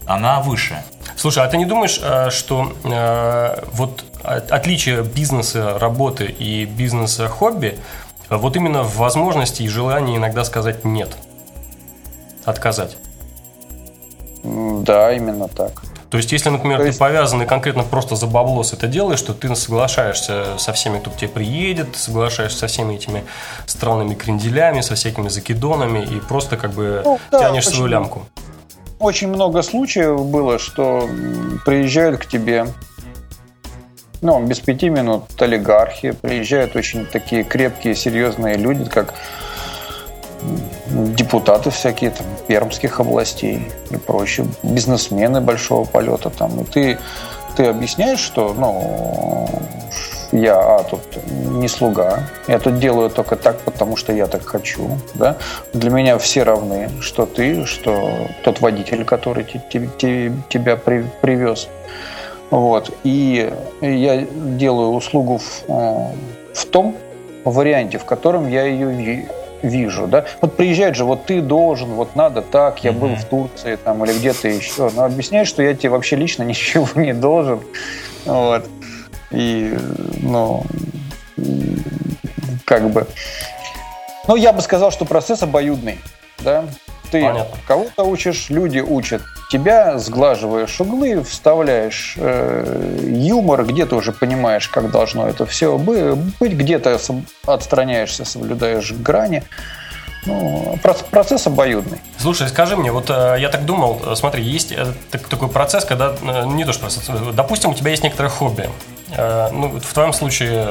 она 0.05 0.39
выше. 0.39 0.81
Слушай, 1.17 1.43
а 1.43 1.47
ты 1.47 1.57
не 1.57 1.65
думаешь, 1.65 1.99
э, 2.01 2.29
что 2.29 2.73
э, 2.85 3.63
вот 3.73 4.05
отличие 4.23 5.03
бизнеса 5.03 5.77
работы 5.77 6.25
и 6.25 6.63
бизнеса 6.63 7.27
хобби 7.27 7.77
вот 8.29 8.55
именно 8.55 8.83
в 8.83 8.95
возможности 8.95 9.63
и 9.63 9.67
желании 9.67 10.15
иногда 10.15 10.45
сказать 10.45 10.85
нет? 10.85 11.17
Отказать? 12.47 12.95
Да, 14.41 15.11
именно 15.11 15.49
так. 15.49 15.83
То 16.09 16.15
есть, 16.15 16.31
если, 16.31 16.49
например, 16.49 16.81
есть... 16.81 16.93
ты 16.93 16.99
повязан 16.99 17.41
и 17.41 17.45
конкретно 17.45 17.83
просто 17.83 18.15
за 18.15 18.25
баблос 18.25 18.71
это 18.71 18.87
делаешь, 18.87 19.21
то 19.21 19.33
ты 19.33 19.53
соглашаешься 19.53 20.57
со 20.57 20.71
всеми, 20.71 20.99
кто 20.99 21.11
к 21.11 21.17
тебе 21.17 21.27
приедет, 21.27 21.97
соглашаешься 21.97 22.59
со 22.59 22.67
всеми 22.67 22.93
этими 22.93 23.25
странными 23.65 24.15
кренделями, 24.15 24.79
со 24.79 24.95
всякими 24.95 25.27
закидонами 25.27 26.05
и 26.05 26.21
просто 26.21 26.55
как 26.55 26.71
бы 26.71 27.01
ну, 27.03 27.19
да, 27.31 27.39
тянешь 27.39 27.67
свою 27.67 27.87
лямку. 27.87 28.25
Очень 28.99 29.27
много 29.27 29.61
случаев 29.61 30.25
было, 30.25 30.57
что 30.57 31.09
приезжают 31.65 32.21
к 32.21 32.25
тебе 32.27 32.67
ну, 34.21 34.41
без 34.45 34.61
пяти 34.61 34.87
минут 34.87 35.23
олигархи, 35.37 36.11
приезжают 36.11 36.77
очень 36.77 37.05
такие 37.05 37.43
крепкие, 37.43 37.93
серьезные 37.93 38.55
люди, 38.55 38.85
как 38.85 39.13
депутаты 41.15 41.69
всякие 41.69 42.11
там 42.11 42.25
пермских 42.47 42.99
областей 42.99 43.71
и 43.91 43.97
прочее, 43.97 44.47
бизнесмены 44.63 45.41
большого 45.41 45.85
полета 45.85 46.29
там. 46.29 46.59
И 46.61 46.63
ты, 46.65 46.97
ты 47.55 47.65
объясняешь, 47.65 48.19
что 48.19 48.53
ну, 48.57 49.47
я 50.31 50.55
а, 50.55 50.83
тут 50.83 51.01
не 51.25 51.67
слуга, 51.67 52.23
я 52.47 52.59
тут 52.59 52.79
делаю 52.79 53.09
только 53.09 53.35
так, 53.35 53.59
потому 53.61 53.95
что 53.95 54.13
я 54.13 54.27
так 54.27 54.45
хочу. 54.45 54.89
Да? 55.15 55.37
Для 55.73 55.89
меня 55.89 56.17
все 56.17 56.43
равны, 56.43 56.89
что 57.01 57.25
ты, 57.25 57.65
что 57.65 58.27
тот 58.43 58.61
водитель, 58.61 59.05
который 59.05 59.45
тебя 59.45 60.75
привез. 60.75 61.69
Вот. 62.49 62.91
И 63.03 63.51
я 63.81 64.21
делаю 64.21 64.89
услугу 64.89 65.39
в, 65.39 65.63
э, 65.67 66.11
в 66.53 66.65
том 66.65 66.95
варианте, 67.43 67.97
в 67.97 68.05
котором 68.05 68.47
я 68.47 68.63
ее 68.63 68.93
вижу, 69.61 70.07
да. 70.07 70.25
Вот 70.41 70.55
приезжает 70.55 70.95
же, 70.95 71.05
вот 71.05 71.25
ты 71.25 71.41
должен, 71.41 71.89
вот 71.89 72.15
надо 72.15 72.41
так, 72.41 72.83
я 72.83 72.91
был 72.91 73.15
в 73.15 73.25
Турции 73.25 73.75
там 73.75 74.03
или 74.05 74.13
где-то 74.13 74.47
еще. 74.47 74.89
Но 74.95 75.03
объясняешь, 75.03 75.47
что 75.47 75.61
я 75.63 75.73
тебе 75.73 75.89
вообще 75.89 76.15
лично 76.15 76.43
ничего 76.43 76.87
не 76.95 77.13
должен. 77.13 77.59
Вот. 78.25 78.65
И, 79.31 79.77
ну, 80.21 80.63
как 82.65 82.89
бы 82.89 83.07
Ну, 84.27 84.35
я 84.35 84.53
бы 84.53 84.61
сказал, 84.61 84.91
что 84.91 85.05
процесс 85.05 85.43
обоюдный. 85.43 85.99
Да? 86.39 86.65
Ты 87.11 87.21
Понятно. 87.21 87.57
кого-то 87.65 88.03
учишь, 88.03 88.49
люди 88.49 88.79
учат 88.79 89.21
тебя, 89.49 89.97
сглаживаешь 89.97 90.79
углы, 90.81 91.23
вставляешь 91.23 92.15
э, 92.17 92.99
юмор, 93.03 93.65
где-то 93.65 93.95
уже 93.95 94.11
понимаешь, 94.11 94.67
как 94.67 94.91
должно 94.91 95.27
это 95.27 95.45
все 95.45 95.77
быть, 95.77 96.53
где-то 96.53 96.99
отстраняешься, 97.45 98.25
соблюдаешь 98.25 98.91
грани. 98.91 99.43
Ну, 100.27 100.77
процесс 101.09 101.47
обоюдный. 101.47 101.99
Слушай, 102.17 102.49
скажи 102.49 102.75
мне, 102.75 102.91
вот 102.91 103.09
э, 103.09 103.37
я 103.39 103.47
так 103.47 103.65
думал, 103.65 104.01
э, 104.05 104.15
смотри, 104.15 104.43
есть 104.43 104.73
э, 104.73 104.93
такой 105.29 105.47
процесс, 105.47 105.85
когда, 105.85 106.15
не 106.45 106.65
то 106.65 106.73
что, 106.73 106.89
допустим, 107.31 107.69
у 107.71 107.73
тебя 107.73 107.91
есть 107.91 108.03
некоторое 108.03 108.29
хобби, 108.29 108.69
ну, 109.09 109.79
в 109.79 109.93
твоем 109.93 110.11
случае 110.11 110.67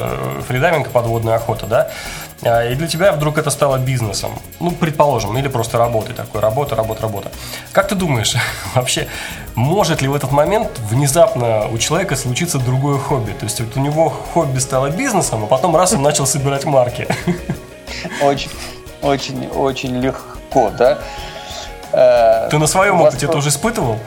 фридайвинг, 0.47 0.90
подводная 0.90 1.37
охота, 1.37 1.66
да, 1.66 2.64
и 2.66 2.75
для 2.75 2.87
тебя 2.87 3.12
вдруг 3.12 3.38
это 3.38 3.49
стало 3.49 3.79
бизнесом, 3.79 4.33
ну, 4.61 4.73
предположим, 4.73 5.38
или 5.38 5.49
просто 5.49 5.79
работой 5.79 6.14
такой, 6.14 6.42
работа, 6.42 6.77
работа, 6.77 7.01
работа. 7.01 7.33
Как 7.73 7.88
ты 7.88 7.95
думаешь, 7.95 8.35
вообще, 8.75 9.09
может 9.55 10.03
ли 10.03 10.09
в 10.09 10.14
этот 10.14 10.33
момент 10.33 10.79
внезапно 10.90 11.66
у 11.69 11.79
человека 11.79 12.14
случиться 12.14 12.59
другое 12.59 12.99
хобби? 12.99 13.31
То 13.33 13.47
есть 13.47 13.59
вот 13.61 13.75
у 13.75 13.81
него 13.81 14.11
хобби 14.11 14.59
стало 14.59 14.90
бизнесом, 14.90 15.45
а 15.45 15.47
потом 15.47 15.75
раз 15.75 15.95
он 15.95 16.03
начал 16.03 16.27
собирать 16.27 16.66
марки. 16.66 17.09
Очень, 18.21 18.51
очень, 19.02 19.48
очень 19.48 20.00
легко, 20.00 20.70
да. 20.76 20.98
Э, 21.92 22.48
Ты 22.50 22.59
на 22.59 22.66
своем 22.66 22.98
Восток... 22.98 23.14
опыте 23.14 23.26
тоже 23.32 23.48
испытывал? 23.48 23.98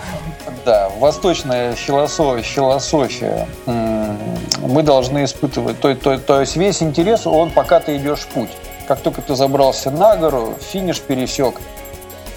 Да, 0.65 0.89
восточная 0.99 1.73
философия, 1.73 2.43
философия 2.43 3.47
мы 3.65 4.83
должны 4.83 5.23
испытывать. 5.23 5.79
То, 5.79 5.95
то, 5.95 6.17
то 6.17 6.41
есть 6.41 6.55
весь 6.55 6.83
интерес, 6.83 7.25
он 7.25 7.51
пока 7.51 7.79
ты 7.79 7.97
идешь 7.97 8.19
в 8.19 8.27
путь. 8.27 8.49
Как 8.87 9.01
только 9.01 9.21
ты 9.21 9.35
забрался 9.35 9.91
на 9.91 10.15
гору, 10.17 10.55
финиш 10.59 10.99
пересек, 10.99 11.55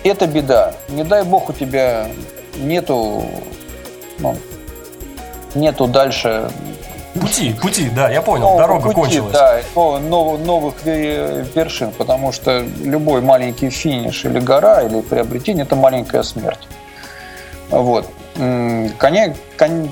это 0.04 0.26
беда. 0.26 0.74
Не 0.88 1.04
дай 1.04 1.24
бог 1.24 1.48
у 1.48 1.52
тебя 1.52 2.08
нету, 2.56 3.24
ну, 4.18 4.36
нету 5.54 5.86
дальше 5.86 6.50
Пути, 7.20 7.52
пути, 7.52 7.90
да, 7.90 8.10
я 8.10 8.22
понял, 8.22 8.44
нового 8.44 8.60
дорога 8.60 8.82
пути, 8.84 8.94
кончилась. 8.94 9.32
Да, 9.32 9.60
новых, 9.74 10.40
новых 10.40 10.74
вершин, 10.84 11.92
потому 11.92 12.32
что 12.32 12.64
любой 12.80 13.20
маленький 13.20 13.68
финиш 13.68 14.24
или 14.24 14.40
гора, 14.40 14.82
или 14.82 15.02
приобретение– 15.02 15.64
это 15.66 15.76
маленькая 15.76 16.22
смерть. 16.22 16.66
Вот. 17.70 18.06
Конечно, 18.34 19.34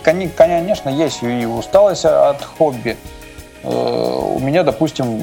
конечно, 0.02 0.88
есть 0.88 1.22
и 1.22 1.44
усталость 1.44 2.06
от 2.06 2.42
хобби. 2.42 2.96
Э, 3.62 3.68
у 3.68 4.38
меня, 4.38 4.62
допустим, 4.62 5.22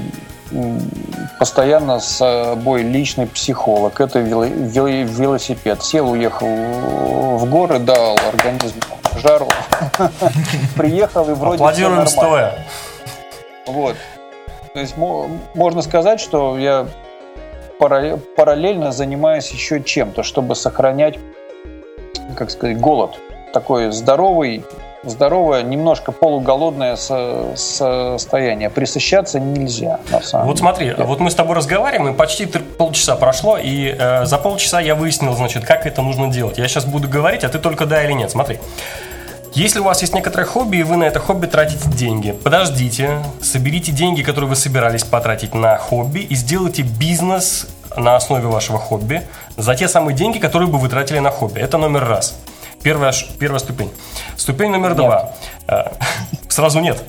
постоянно 1.39 1.99
с 1.99 2.17
собой 2.17 2.83
личный 2.83 3.25
психолог. 3.25 3.99
Это 3.99 4.19
велосипед. 4.19 5.81
Сел, 5.83 6.11
уехал 6.11 6.47
в 6.47 7.49
горы, 7.49 7.79
дал 7.79 8.17
организму 8.27 8.81
жару. 9.15 9.47
Приехал 10.75 11.29
и 11.29 11.33
вроде 11.33 11.63
Аплодируем 11.63 12.07
стоя. 12.07 12.65
Вот. 13.65 13.95
То 14.73 14.79
есть 14.79 14.95
можно 14.97 15.81
сказать, 15.81 16.19
что 16.19 16.57
я 16.57 16.87
параллельно 17.79 18.91
занимаюсь 18.91 19.49
еще 19.51 19.81
чем-то, 19.81 20.23
чтобы 20.23 20.55
сохранять, 20.55 21.19
как 22.35 22.49
сказать, 22.51 22.79
голод. 22.79 23.17
Такой 23.53 23.91
здоровый, 23.91 24.63
здоровое, 25.03 25.63
немножко 25.63 26.11
полуголодное 26.11 26.95
состояние. 26.95 28.69
Присыщаться 28.69 29.39
нельзя, 29.39 29.99
на 30.11 30.21
самом 30.21 30.47
Вот 30.47 30.59
смотри, 30.59 30.87
деле. 30.89 31.03
вот 31.05 31.19
мы 31.19 31.31
с 31.31 31.35
тобой 31.35 31.55
разговариваем, 31.55 32.13
и 32.13 32.17
почти 32.17 32.45
полчаса 32.77 33.15
прошло, 33.15 33.57
и 33.57 33.95
э, 33.97 34.25
за 34.25 34.37
полчаса 34.37 34.79
я 34.79 34.95
выяснил, 34.95 35.33
значит, 35.33 35.65
как 35.65 35.85
это 35.85 36.01
нужно 36.01 36.29
делать. 36.29 36.57
Я 36.57 36.67
сейчас 36.67 36.85
буду 36.85 37.07
говорить, 37.07 37.43
а 37.43 37.49
ты 37.49 37.59
только 37.59 37.85
да 37.85 38.03
или 38.03 38.13
нет. 38.13 38.31
Смотри. 38.31 38.59
Если 39.53 39.79
у 39.79 39.83
вас 39.83 40.01
есть 40.01 40.13
некоторое 40.13 40.45
хобби, 40.45 40.77
и 40.77 40.83
вы 40.83 40.97
на 40.97 41.05
это 41.05 41.19
хобби 41.19 41.47
тратите 41.47 41.89
деньги, 41.89 42.31
подождите, 42.31 43.23
соберите 43.41 43.91
деньги, 43.91 44.21
которые 44.21 44.49
вы 44.49 44.55
собирались 44.55 45.03
потратить 45.03 45.55
на 45.55 45.77
хобби, 45.77 46.19
и 46.19 46.35
сделайте 46.35 46.83
бизнес 46.83 47.67
на 47.95 48.15
основе 48.15 48.47
вашего 48.47 48.77
хобби 48.77 49.23
за 49.55 49.73
те 49.75 49.87
самые 49.87 50.15
деньги, 50.15 50.37
которые 50.37 50.69
бы 50.69 50.77
вы 50.77 50.89
тратили 50.89 51.19
на 51.19 51.31
хобби. 51.31 51.59
Это 51.59 51.77
номер 51.77 52.05
раз. 52.05 52.37
Первая, 52.83 53.13
первая 53.39 53.59
ступень. 53.59 53.91
Ступень 54.35 54.69
номер 54.69 54.89
нет. 54.89 54.97
два. 54.97 55.33
Э, 55.67 55.85
сразу 56.49 56.79
нет. 56.79 57.03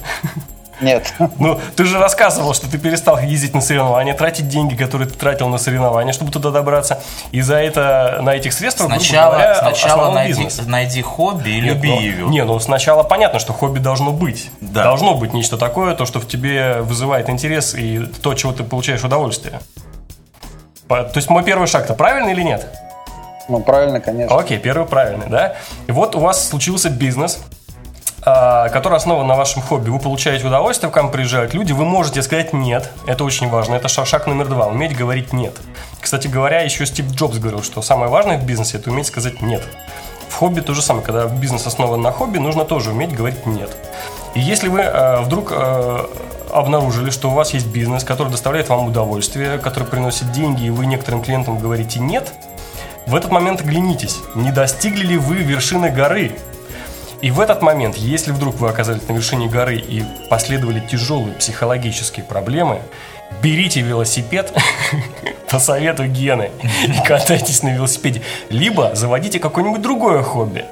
Нет. 0.80 1.12
Ну, 1.38 1.60
ты 1.76 1.84
же 1.84 1.98
рассказывал, 1.98 2.52
что 2.52 2.68
ты 2.70 2.78
перестал 2.78 3.18
ездить 3.18 3.54
на 3.54 3.60
соревнования, 3.60 4.14
тратить 4.14 4.48
деньги, 4.48 4.74
которые 4.74 5.08
ты 5.08 5.14
тратил 5.14 5.48
на 5.48 5.58
соревнования, 5.58 6.12
чтобы 6.12 6.32
туда 6.32 6.50
добраться. 6.50 7.00
И 7.30 7.40
за 7.40 7.56
это, 7.56 8.18
на 8.22 8.34
этих 8.34 8.52
средствах, 8.52 8.88
сначала, 8.88 9.32
говоря, 9.32 9.54
сначала 9.56 10.12
найди, 10.12 10.42
бизнес. 10.42 10.66
найди 10.66 11.02
хобби 11.02 11.50
и 11.50 11.60
люби 11.60 11.90
ну, 11.90 12.00
его. 12.00 12.30
Не, 12.30 12.44
ну 12.44 12.58
сначала 12.58 13.02
понятно, 13.02 13.38
что 13.38 13.52
хобби 13.52 13.78
должно 13.78 14.12
быть. 14.12 14.50
Да. 14.60 14.84
Должно 14.84 15.14
быть 15.14 15.32
нечто 15.32 15.56
такое, 15.58 15.94
то, 15.94 16.06
что 16.06 16.20
в 16.20 16.26
тебе 16.26 16.80
вызывает 16.80 17.30
интерес 17.30 17.74
и 17.74 18.00
то, 18.00 18.34
чего 18.34 18.52
ты 18.52 18.64
получаешь 18.64 19.04
удовольствие. 19.04 19.60
То 20.88 21.12
есть 21.14 21.28
мой 21.28 21.44
первый 21.44 21.68
шаг-то 21.68 21.94
правильный 21.94 22.32
или 22.32 22.42
нет? 22.42 22.66
Ну, 23.48 23.60
правильно, 23.60 24.00
конечно. 24.00 24.36
Окей, 24.36 24.58
первый 24.58 24.86
правильный, 24.86 25.26
да? 25.28 25.56
И 25.86 25.92
вот 25.92 26.14
у 26.14 26.20
вас 26.20 26.48
случился 26.48 26.90
бизнес, 26.90 27.40
который 28.22 28.96
основан 28.96 29.26
на 29.26 29.36
вашем 29.36 29.62
хобби. 29.62 29.90
Вы 29.90 29.98
получаете 29.98 30.46
удовольствие, 30.46 30.90
к 30.90 30.96
вам 30.96 31.10
приезжают 31.10 31.54
люди, 31.54 31.72
вы 31.72 31.84
можете 31.84 32.22
сказать 32.22 32.52
«нет». 32.52 32.90
Это 33.06 33.24
очень 33.24 33.48
важно. 33.48 33.74
Это 33.74 33.88
шаг 33.88 34.26
номер 34.26 34.48
два. 34.48 34.66
Уметь 34.66 34.96
говорить 34.96 35.32
«нет». 35.32 35.56
Кстати 36.00 36.26
говоря, 36.28 36.60
еще 36.60 36.84
Стив 36.86 37.10
Джобс 37.12 37.38
говорил, 37.38 37.62
что 37.62 37.82
самое 37.82 38.10
важное 38.10 38.38
в 38.38 38.44
бизнесе– 38.44 38.76
это 38.78 38.90
уметь 38.90 39.06
сказать 39.06 39.40
«нет». 39.40 39.62
В 40.28 40.34
хобби 40.34 40.60
то 40.60 40.74
же 40.74 40.82
самое. 40.82 41.04
Когда 41.04 41.26
бизнес 41.26 41.66
основан 41.66 42.02
на 42.02 42.12
хобби, 42.12 42.38
нужно 42.38 42.64
тоже 42.64 42.90
уметь 42.90 43.14
говорить 43.14 43.46
«нет». 43.46 43.76
И 44.34 44.40
если 44.40 44.68
вы 44.68 44.80
э, 44.80 45.20
вдруг 45.22 45.52
э, 45.52 46.06
обнаружили, 46.52 47.10
что 47.10 47.30
у 47.30 47.34
вас 47.34 47.54
есть 47.54 47.66
бизнес, 47.66 48.04
который 48.04 48.28
доставляет 48.28 48.68
вам 48.68 48.86
удовольствие, 48.86 49.58
который 49.58 49.84
приносит 49.84 50.30
деньги, 50.32 50.66
и 50.66 50.70
вы 50.70 50.86
некоторым 50.86 51.22
клиентам 51.22 51.58
говорите 51.58 52.00
«нет», 52.00 52.32
в 53.06 53.14
этот 53.14 53.30
момент 53.30 53.62
оглянитесь, 53.62 54.18
не 54.34 54.52
достигли 54.52 55.06
ли 55.06 55.16
вы 55.16 55.36
вершины 55.36 55.88
горы, 55.88 56.36
и 57.20 57.30
в 57.30 57.40
этот 57.40 57.62
момент, 57.62 57.96
если 57.96 58.30
вдруг 58.30 58.56
вы 58.56 58.68
оказались 58.68 59.08
на 59.08 59.12
вершине 59.12 59.48
горы 59.48 59.76
и 59.76 60.04
последовали 60.30 60.80
тяжелые 60.80 61.34
психологические 61.34 62.24
проблемы, 62.24 62.80
берите 63.42 63.80
велосипед 63.80 64.52
по 65.50 65.58
совету 65.58 66.04
Гены 66.04 66.50
и 66.86 66.92
катайтесь 67.06 67.62
на 67.62 67.70
велосипеде. 67.70 68.22
Либо 68.50 68.94
заводите 68.94 69.40
какое-нибудь 69.40 69.82
другое 69.82 70.22
хобби. 70.22 70.64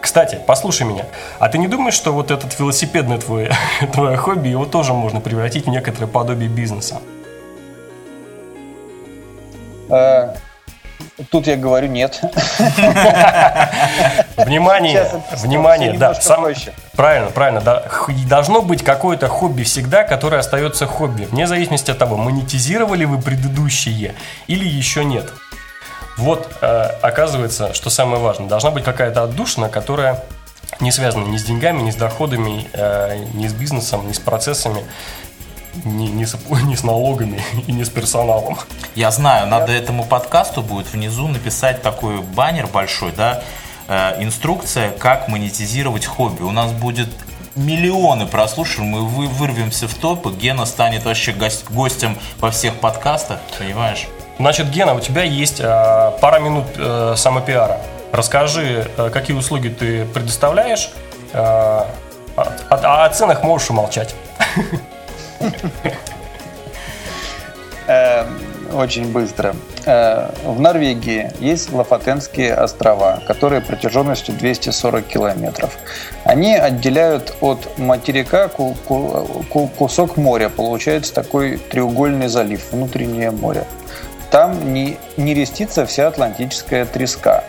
Кстати, 0.00 0.40
послушай 0.46 0.86
меня, 0.86 1.06
а 1.38 1.48
ты 1.48 1.58
не 1.58 1.68
думаешь, 1.68 1.94
что 1.94 2.12
вот 2.12 2.30
этот 2.30 2.58
велосипедный 2.58 3.18
твой, 3.18 3.50
твое 3.92 4.16
хобби, 4.16 4.48
его 4.48 4.64
тоже 4.64 4.94
можно 4.94 5.20
превратить 5.20 5.66
в 5.66 5.70
некоторое 5.70 6.06
подобие 6.06 6.48
бизнеса? 6.48 7.00
Тут 11.30 11.46
я 11.48 11.56
говорю 11.56 11.88
нет. 11.88 12.20
Внимание, 14.36 15.10
внимание, 15.32 15.92
да, 15.98 16.14
сам, 16.14 16.46
правильно, 16.94 17.30
правильно, 17.30 17.60
да, 17.60 17.82
должно 18.28 18.62
быть 18.62 18.84
какое-то 18.84 19.26
хобби 19.28 19.64
всегда, 19.64 20.04
которое 20.04 20.38
остается 20.38 20.86
хобби, 20.86 21.24
вне 21.24 21.48
зависимости 21.48 21.90
от 21.90 21.98
того, 21.98 22.16
монетизировали 22.16 23.04
вы 23.04 23.20
предыдущие 23.20 24.14
или 24.46 24.64
еще 24.64 25.04
нет. 25.04 25.32
Вот, 26.16 26.48
э, 26.60 26.66
оказывается, 27.02 27.74
что 27.74 27.90
самое 27.90 28.22
важное, 28.22 28.48
должна 28.48 28.70
быть 28.70 28.84
какая-то 28.84 29.24
отдушина, 29.24 29.68
которая 29.68 30.22
не 30.80 30.92
связана 30.92 31.26
ни 31.26 31.36
с 31.36 31.44
деньгами, 31.44 31.82
ни 31.82 31.90
с 31.90 31.96
доходами, 31.96 32.68
э, 32.72 33.24
ни 33.34 33.48
с 33.48 33.52
бизнесом, 33.52 34.06
ни 34.06 34.12
с 34.12 34.18
процессами, 34.18 34.84
не, 35.84 36.08
не, 36.08 36.26
с, 36.26 36.36
не 36.64 36.76
с 36.76 36.82
налогами 36.82 37.42
и 37.66 37.72
не 37.72 37.84
с 37.84 37.90
персоналом. 37.90 38.58
Я 38.94 39.10
знаю, 39.10 39.46
надо 39.46 39.72
этому 39.72 40.04
подкасту 40.04 40.62
будет 40.62 40.92
внизу 40.92 41.28
написать 41.28 41.82
такой 41.82 42.20
баннер 42.20 42.66
большой, 42.66 43.12
да, 43.12 43.42
э, 43.88 44.22
инструкция, 44.22 44.90
как 44.90 45.28
монетизировать 45.28 46.06
хобби. 46.06 46.42
У 46.42 46.50
нас 46.50 46.72
будет 46.72 47.08
миллионы 47.56 48.26
прослушиваем, 48.26 48.90
мы 48.90 49.00
вы, 49.02 49.26
вырвемся 49.26 49.88
в 49.88 49.94
топ, 49.94 50.26
и 50.26 50.30
Гена 50.30 50.64
станет 50.64 51.04
вообще 51.04 51.32
гостем 51.70 52.18
во 52.38 52.50
всех 52.50 52.76
подкастах, 52.76 53.40
понимаешь? 53.58 54.06
Значит, 54.38 54.70
Гена, 54.70 54.94
у 54.94 55.00
тебя 55.00 55.24
есть 55.24 55.58
э, 55.58 56.12
пара 56.20 56.38
минут 56.38 56.66
э, 56.76 57.14
самопиара. 57.16 57.80
Расскажи, 58.12 58.88
э, 58.96 59.10
какие 59.10 59.36
услуги 59.36 59.68
ты 59.68 60.04
предоставляешь, 60.06 60.90
э, 61.32 61.38
а, 61.38 61.86
а 62.70 63.04
о 63.04 63.10
ценах 63.10 63.42
можешь 63.42 63.68
умолчать. 63.70 64.14
Эм, 67.88 68.38
очень 68.74 69.10
быстро. 69.10 69.56
Э, 69.86 70.30
в 70.44 70.60
Норвегии 70.60 71.32
есть 71.40 71.72
Лафатенские 71.72 72.52
острова, 72.52 73.22
которые 73.26 73.62
протяженностью 73.62 74.34
240 74.34 75.06
километров. 75.06 75.78
Они 76.24 76.54
отделяют 76.54 77.34
от 77.40 77.78
материка 77.78 78.48
кусок 78.48 80.18
моря. 80.18 80.50
Получается 80.50 81.14
такой 81.14 81.56
треугольный 81.56 82.28
залив, 82.28 82.70
внутреннее 82.70 83.30
море. 83.30 83.64
Там 84.30 84.74
не, 84.74 84.98
не 85.16 85.32
рестится 85.32 85.86
вся 85.86 86.08
атлантическая 86.08 86.84
треска. 86.84 87.44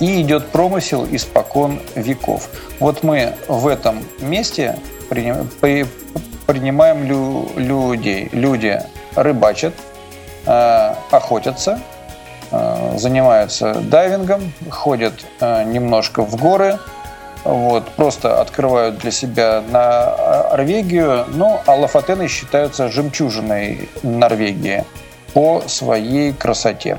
И 0.00 0.20
идет 0.22 0.48
промысел 0.48 1.06
испокон 1.08 1.80
веков. 1.94 2.48
Вот 2.80 3.04
мы 3.04 3.34
в 3.46 3.68
этом 3.68 4.02
месте 4.18 4.76
принимаем 6.46 7.04
людей. 7.56 8.28
Люди 8.32 8.80
рыбачат, 9.14 9.74
э, 10.46 10.94
охотятся, 11.10 11.80
э, 12.50 12.94
занимаются 12.96 13.74
дайвингом, 13.74 14.52
ходят 14.70 15.14
э, 15.40 15.64
немножко 15.64 16.22
в 16.22 16.36
горы, 16.36 16.78
вот, 17.44 17.88
просто 17.96 18.40
открывают 18.40 18.98
для 18.98 19.10
себя 19.10 19.62
Норвегию. 19.70 21.24
Ну, 21.28 21.60
а 21.66 21.74
Лафатены 21.74 22.28
считаются 22.28 22.88
жемчужиной 22.88 23.88
Норвегии 24.02 24.84
по 25.34 25.62
своей 25.66 26.32
красоте. 26.32 26.98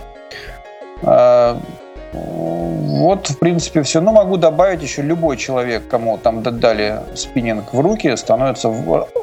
Вот, 3.04 3.30
в 3.32 3.38
принципе, 3.38 3.84
все. 3.84 4.00
Ну, 4.00 4.14
могу 4.14 4.38
добавить 4.38 4.82
еще 4.82 5.02
любой 5.02 5.36
человек, 5.36 5.90
кому 5.90 6.18
там 6.18 6.42
дали 6.42 7.02
спиннинг 7.16 7.74
в 7.74 7.80
руки, 7.82 8.16
становится 8.16 8.74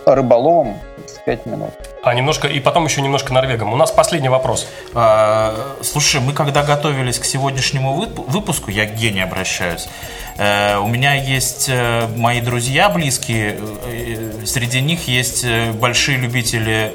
рыболовом 0.04 0.76
в 1.08 1.24
5 1.24 1.46
минут. 1.46 1.70
А 2.02 2.12
немножко, 2.12 2.46
и 2.46 2.60
потом 2.60 2.84
еще 2.84 3.00
немножко 3.00 3.32
норвегом. 3.32 3.72
У 3.72 3.76
нас 3.76 3.90
последний 3.90 4.28
вопрос. 4.28 4.66
А, 4.92 5.54
слушай, 5.80 6.20
мы 6.20 6.34
когда 6.34 6.62
готовились 6.62 7.18
к 7.18 7.24
сегодняшнему 7.24 7.94
выпуску, 7.94 8.70
я 8.70 8.84
к 8.84 8.96
Гене 8.96 9.24
обращаюсь, 9.24 9.88
э, 10.36 10.76
у 10.76 10.86
меня 10.86 11.14
есть 11.14 11.70
э, 11.70 12.06
мои 12.18 12.42
друзья 12.42 12.90
близкие, 12.90 13.56
э, 13.86 14.44
среди 14.44 14.82
них 14.82 15.08
есть 15.08 15.46
большие 15.80 16.18
любители 16.18 16.94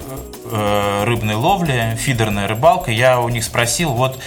рыбной 1.04 1.34
ловли, 1.34 1.98
фидерная 1.98 2.48
рыбалка. 2.48 2.92
Я 2.92 3.20
у 3.20 3.30
них 3.30 3.44
спросил, 3.44 3.94
вот 3.94 4.20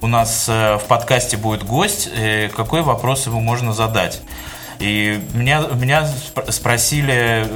у 0.00 0.06
нас 0.06 0.46
э, 0.48 0.76
в 0.76 0.84
подкасте 0.84 1.36
будет 1.36 1.64
гость, 1.64 2.08
э, 2.14 2.48
какой 2.48 2.82
вопрос 2.82 3.26
ему 3.26 3.40
можно 3.40 3.72
задать. 3.72 4.20
И 4.78 5.20
меня, 5.34 5.60
меня 5.74 6.06
спросили, 6.50 7.48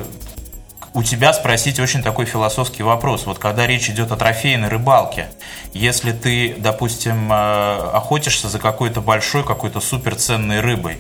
у 0.95 1.03
тебя 1.03 1.32
спросить 1.32 1.78
очень 1.78 2.03
такой 2.03 2.26
философский 2.26 2.82
вопрос. 2.82 3.26
Вот 3.26 3.38
когда 3.38 3.66
речь 3.66 3.88
идет 3.88 4.11
о 4.12 4.16
трофейной 4.16 4.68
рыбалке, 4.68 5.28
если 5.72 6.12
ты, 6.12 6.55
допустим, 6.59 7.32
э, 7.32 7.90
охотишься 7.95 8.49
за 8.49 8.59
какой-то 8.59 9.01
большой, 9.01 9.45
какой-то 9.45 9.80
суперценной 9.80 10.61
рыбой, 10.61 10.99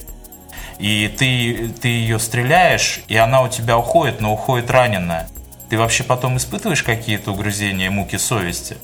и 0.78 1.08
ты, 1.16 1.68
ты 1.80 1.88
ее 1.88 2.18
стреляешь, 2.18 3.00
и 3.08 3.16
она 3.16 3.42
у 3.42 3.48
тебя 3.48 3.76
уходит, 3.76 4.20
но 4.20 4.32
уходит 4.32 4.70
раненая, 4.70 5.28
ты 5.68 5.78
вообще 5.78 6.04
потом 6.04 6.36
испытываешь 6.36 6.82
какие-то 6.82 7.32
угрызения, 7.32 7.90
муки 7.90 8.16
совести? 8.16 8.76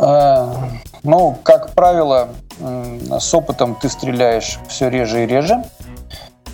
Э, 0.00 0.46
ну, 1.02 1.36
как 1.42 1.70
правило, 1.70 2.28
с 2.58 3.34
опытом 3.34 3.74
ты 3.74 3.88
стреляешь 3.88 4.58
все 4.68 4.88
реже 4.88 5.24
и 5.24 5.26
реже. 5.26 5.62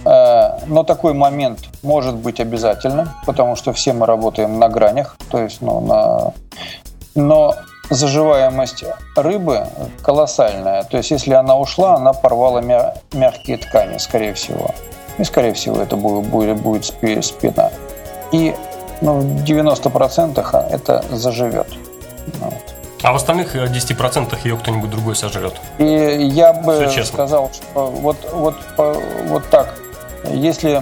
Э, 0.05 0.59
но 0.67 0.83
такой 0.83 1.15
момент 1.15 1.61
может 1.83 2.17
быть 2.17 2.41
обязательно, 2.41 3.15
потому 3.25 3.57
что 3.57 3.73
все 3.73 3.93
мы 3.93 4.07
работаем 4.07 4.59
на 4.59 4.69
гранях, 4.69 5.17
то 5.31 5.43
есть, 5.43 5.61
ну, 5.61 5.81
на... 5.81 6.33
но 7.15 7.55
заживаемость 7.91 8.85
рыбы 9.17 9.67
колоссальная. 10.03 10.83
То 10.85 10.97
есть, 10.97 11.11
если 11.11 11.35
она 11.35 11.57
ушла, 11.57 11.95
она 11.95 12.13
порвала 12.13 12.61
мя- 12.61 12.95
мягкие 13.13 13.59
ткани, 13.59 13.99
скорее 13.99 14.35
всего. 14.35 14.71
И, 15.19 15.25
скорее 15.25 15.55
всего, 15.55 15.81
это 15.81 15.97
будет, 15.97 16.29
будет, 16.29 16.61
будет 16.63 16.85
спина. 17.25 17.71
И 18.33 18.55
ну, 19.01 19.21
в 19.21 19.45
90% 19.45 20.69
это 20.71 21.05
заживет. 21.11 21.69
Вот. 22.41 22.76
А 23.03 23.13
в 23.13 23.17
остальных 23.17 23.55
10% 23.55 24.35
э, 24.35 24.37
ее 24.49 24.57
кто-нибудь 24.57 24.91
другой 24.91 25.17
сожрет. 25.17 25.55
И 25.79 25.85
я 25.85 26.53
бы 26.53 26.89
сказал, 27.05 27.51
что 27.53 27.87
вот, 27.87 28.17
вот, 28.33 28.57
вот 28.77 29.49
так. 29.51 29.75
Если 30.33 30.75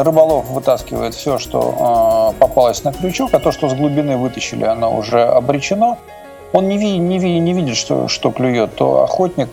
рыболов 0.00 0.46
вытаскивает 0.48 1.14
все, 1.14 1.38
что 1.38 2.32
э, 2.34 2.38
попалось 2.38 2.82
на 2.84 2.92
крючок, 2.92 3.30
а 3.34 3.38
то, 3.38 3.52
что 3.52 3.68
с 3.68 3.74
глубины 3.74 4.16
вытащили, 4.16 4.64
оно 4.64 4.96
уже 4.96 5.22
обречено, 5.22 5.98
он 6.52 6.68
не, 6.68 6.78
видит, 6.78 7.00
не, 7.00 7.18
видит, 7.18 7.42
не 7.42 7.52
видит, 7.52 7.76
что, 7.76 8.08
что 8.08 8.30
клюет, 8.30 8.74
то 8.74 9.04
охотник 9.04 9.48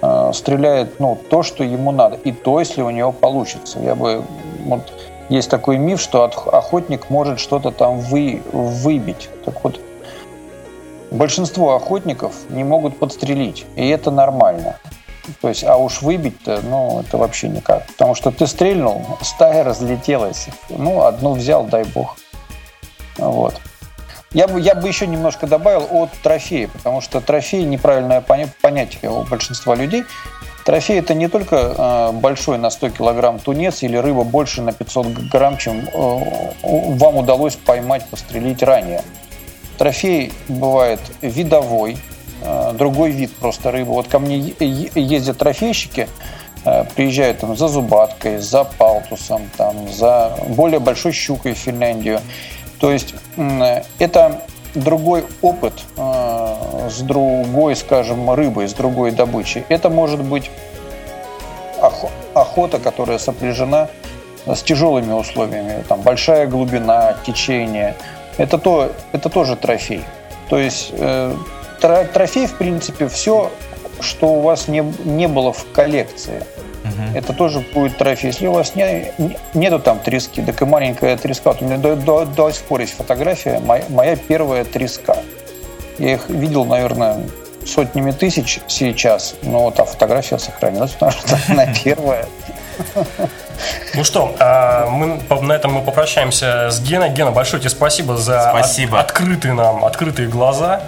э, 0.00 0.30
стреляет 0.32 1.00
ну, 1.00 1.18
то, 1.28 1.42
что 1.42 1.64
ему 1.64 1.90
надо. 1.90 2.16
И 2.16 2.32
то, 2.32 2.60
если 2.60 2.82
у 2.82 2.90
него 2.90 3.12
получится. 3.12 3.78
Я 3.80 3.94
бы 3.94 4.22
вот, 4.64 4.92
есть 5.28 5.50
такой 5.50 5.76
миф, 5.76 6.00
что 6.00 6.24
охотник 6.24 7.10
может 7.10 7.40
что-то 7.40 7.72
там 7.72 7.98
вы, 7.98 8.42
выбить. 8.52 9.28
Так 9.44 9.62
вот, 9.64 9.80
большинство 11.10 11.74
охотников 11.74 12.34
не 12.50 12.64
могут 12.64 12.98
подстрелить, 12.98 13.66
и 13.76 13.88
это 13.88 14.10
нормально. 14.10 14.76
То 15.40 15.48
есть, 15.48 15.64
а 15.64 15.76
уж 15.76 16.02
выбить-то, 16.02 16.62
ну, 16.62 17.00
это 17.00 17.18
вообще 17.18 17.48
никак. 17.48 17.86
Потому 17.86 18.14
что 18.14 18.30
ты 18.30 18.46
стрельнул, 18.46 19.04
стая 19.22 19.64
разлетелась. 19.64 20.48
Ну, 20.68 21.02
одну 21.02 21.34
взял, 21.34 21.64
дай 21.64 21.84
бог. 21.84 22.16
Вот. 23.18 23.54
Я 24.32 24.46
бы, 24.46 24.60
я 24.60 24.74
бы 24.74 24.86
еще 24.86 25.06
немножко 25.06 25.46
добавил 25.46 25.86
от 25.90 26.10
трофея, 26.22 26.68
потому 26.68 27.00
что 27.00 27.20
трофей 27.20 27.64
неправильное 27.64 28.20
понятие 28.20 29.10
у 29.10 29.24
большинства 29.24 29.74
людей. 29.74 30.04
Трофей 30.66 30.98
это 30.98 31.14
не 31.14 31.28
только 31.28 31.56
э, 31.56 32.12
большой 32.12 32.58
на 32.58 32.68
100 32.68 32.90
килограмм 32.90 33.38
тунец 33.38 33.82
или 33.82 33.96
рыба 33.96 34.24
больше 34.24 34.60
на 34.60 34.74
500 34.74 35.06
грамм, 35.30 35.56
чем 35.56 35.88
э, 35.88 36.20
вам 36.62 37.16
удалось 37.16 37.56
поймать, 37.56 38.04
пострелить 38.10 38.62
ранее. 38.62 39.02
Трофей 39.78 40.32
бывает 40.48 41.00
видовой, 41.22 41.98
э, 42.42 42.72
другой 42.74 43.12
вид 43.12 43.34
просто 43.36 43.70
рыбы. 43.70 43.92
Вот 43.92 44.08
ко 44.08 44.18
мне 44.18 44.54
ездят 44.94 45.38
трофейщики, 45.38 46.08
э, 46.64 46.84
приезжают 46.96 47.38
там 47.38 47.56
за 47.56 47.68
зубаткой, 47.68 48.38
за 48.38 48.64
палтусом, 48.64 49.48
там, 49.56 49.88
за 49.88 50.36
более 50.48 50.80
большой 50.80 51.12
щукой 51.12 51.54
в 51.54 51.58
Финляндию. 51.58 52.20
То 52.80 52.92
есть 52.92 53.14
это 53.98 54.42
другой 54.74 55.24
опыт 55.42 55.74
э, 55.96 56.88
с 56.90 57.00
другой, 57.00 57.76
скажем, 57.76 58.30
рыбой, 58.30 58.68
с 58.68 58.74
другой 58.74 59.12
добычей. 59.12 59.64
Это 59.68 59.90
может 59.90 60.22
быть 60.22 60.50
охота, 62.34 62.78
которая 62.78 63.18
сопряжена 63.18 63.88
с 64.46 64.62
тяжелыми 64.62 65.12
условиями, 65.12 65.84
там 65.88 66.00
большая 66.00 66.46
глубина, 66.46 67.14
течение, 67.24 67.94
это, 68.38 68.58
то, 68.58 68.92
это 69.12 69.28
тоже 69.28 69.56
трофей. 69.56 70.02
То 70.48 70.58
есть 70.58 70.90
э, 70.92 71.34
трофей, 71.80 72.46
в 72.46 72.54
принципе, 72.54 73.08
все, 73.08 73.50
что 74.00 74.28
у 74.28 74.40
вас 74.40 74.68
не, 74.68 74.80
не 75.04 75.28
было 75.28 75.52
в 75.52 75.70
коллекции. 75.72 76.42
Угу. 76.84 77.18
Это 77.18 77.32
тоже 77.32 77.64
будет 77.74 77.98
трофей. 77.98 78.28
Если 78.28 78.46
у 78.46 78.52
вас 78.52 78.74
не, 78.74 79.12
нету 79.54 79.78
там 79.80 79.98
трески, 79.98 80.40
так 80.42 80.62
и 80.62 80.64
маленькая 80.64 81.16
треска. 81.16 81.48
Вот 81.48 81.62
у 81.62 81.64
меня 81.64 81.76
до, 81.76 81.96
до, 81.96 82.24
до 82.24 82.50
сих 82.50 82.62
пор 82.62 82.80
есть 82.80 82.96
фотография, 82.96 83.58
моя, 83.58 83.84
моя 83.88 84.16
первая 84.16 84.64
треска. 84.64 85.18
Я 85.98 86.14
их 86.14 86.28
видел, 86.28 86.64
наверное, 86.64 87.20
сотнями 87.66 88.12
тысяч 88.12 88.60
сейчас, 88.68 89.34
но 89.42 89.64
вот 89.64 89.74
та 89.74 89.84
фотография 89.84 90.38
сохранилась, 90.38 90.92
потому 90.92 91.12
что 91.12 91.38
она 91.48 91.66
первая. 91.84 92.26
Ну 93.94 94.04
что, 94.04 94.34
а, 94.38 94.88
мы, 94.88 95.20
на 95.42 95.52
этом 95.52 95.72
мы 95.72 95.82
попрощаемся 95.82 96.70
с 96.70 96.80
Геной. 96.80 97.10
Гена, 97.10 97.30
большое 97.30 97.60
тебе 97.60 97.70
спасибо 97.70 98.16
за 98.16 98.50
спасибо. 98.50 99.00
От, 99.00 99.10
открытые 99.10 99.54
нам, 99.54 99.84
открытые 99.84 100.28
глаза, 100.28 100.82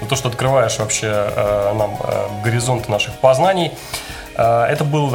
за 0.00 0.06
то, 0.06 0.16
что 0.16 0.28
открываешь 0.28 0.78
вообще 0.78 1.06
э, 1.06 1.72
нам 1.74 1.96
э, 2.02 2.28
горизонты 2.44 2.90
наших 2.90 3.14
познаний. 3.14 3.72
Это 4.36 4.84
был 4.84 5.14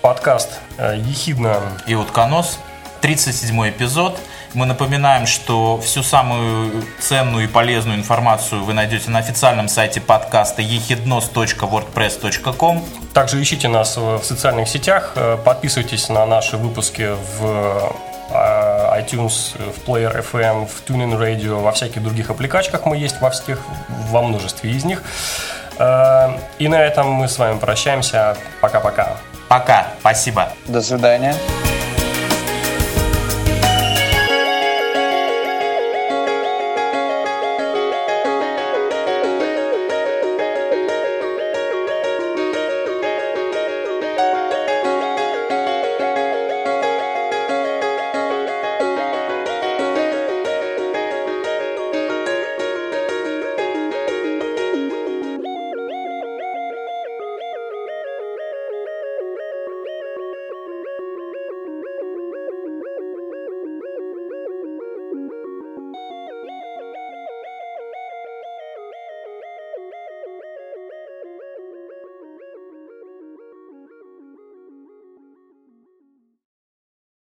подкаст 0.00 0.60
«Ехидно». 0.78 1.56
И 1.88 1.94
утконос, 1.94 2.60
37 3.00 3.70
эпизод– 3.70 4.16
мы 4.54 4.64
напоминаем, 4.66 5.26
что 5.26 5.80
всю 5.80 6.02
самую 6.02 6.84
ценную 7.00 7.44
и 7.44 7.46
полезную 7.46 7.96
информацию 7.98 8.64
вы 8.64 8.72
найдете 8.72 9.10
на 9.10 9.18
официальном 9.18 9.68
сайте 9.68 10.00
подкаста 10.00 10.62
ехиднос.wordpress.com. 10.62 12.82
Также 13.12 13.42
ищите 13.42 13.68
нас 13.68 13.96
в 13.96 14.22
социальных 14.22 14.68
сетях, 14.68 15.12
э, 15.16 15.36
подписывайтесь 15.44 16.08
на 16.08 16.24
наши 16.26 16.56
выпуски 16.56 17.10
в 17.38 17.92
э, 18.30 19.00
iTunes, 19.00 19.56
в 19.72 19.88
Player 19.88 20.24
FM, 20.32 20.66
в 20.66 20.82
TuneIn 20.88 21.18
Radio, 21.18 21.60
во 21.60 21.72
всяких 21.72 22.02
других 22.02 22.30
аппликачках 22.30 22.86
мы 22.86 22.96
есть 22.96 23.20
во 23.20 23.30
всех, 23.30 23.60
во 24.10 24.22
множестве 24.22 24.70
из 24.70 24.84
них. 24.84 25.02
Э, 25.78 26.38
и 26.58 26.68
на 26.68 26.80
этом 26.80 27.10
мы 27.10 27.28
с 27.28 27.38
вами 27.38 27.58
прощаемся. 27.58 28.36
Пока-пока. 28.60 29.16
Пока. 29.48 29.88
Спасибо. 30.00 30.48
До 30.66 30.80
свидания. 30.80 31.34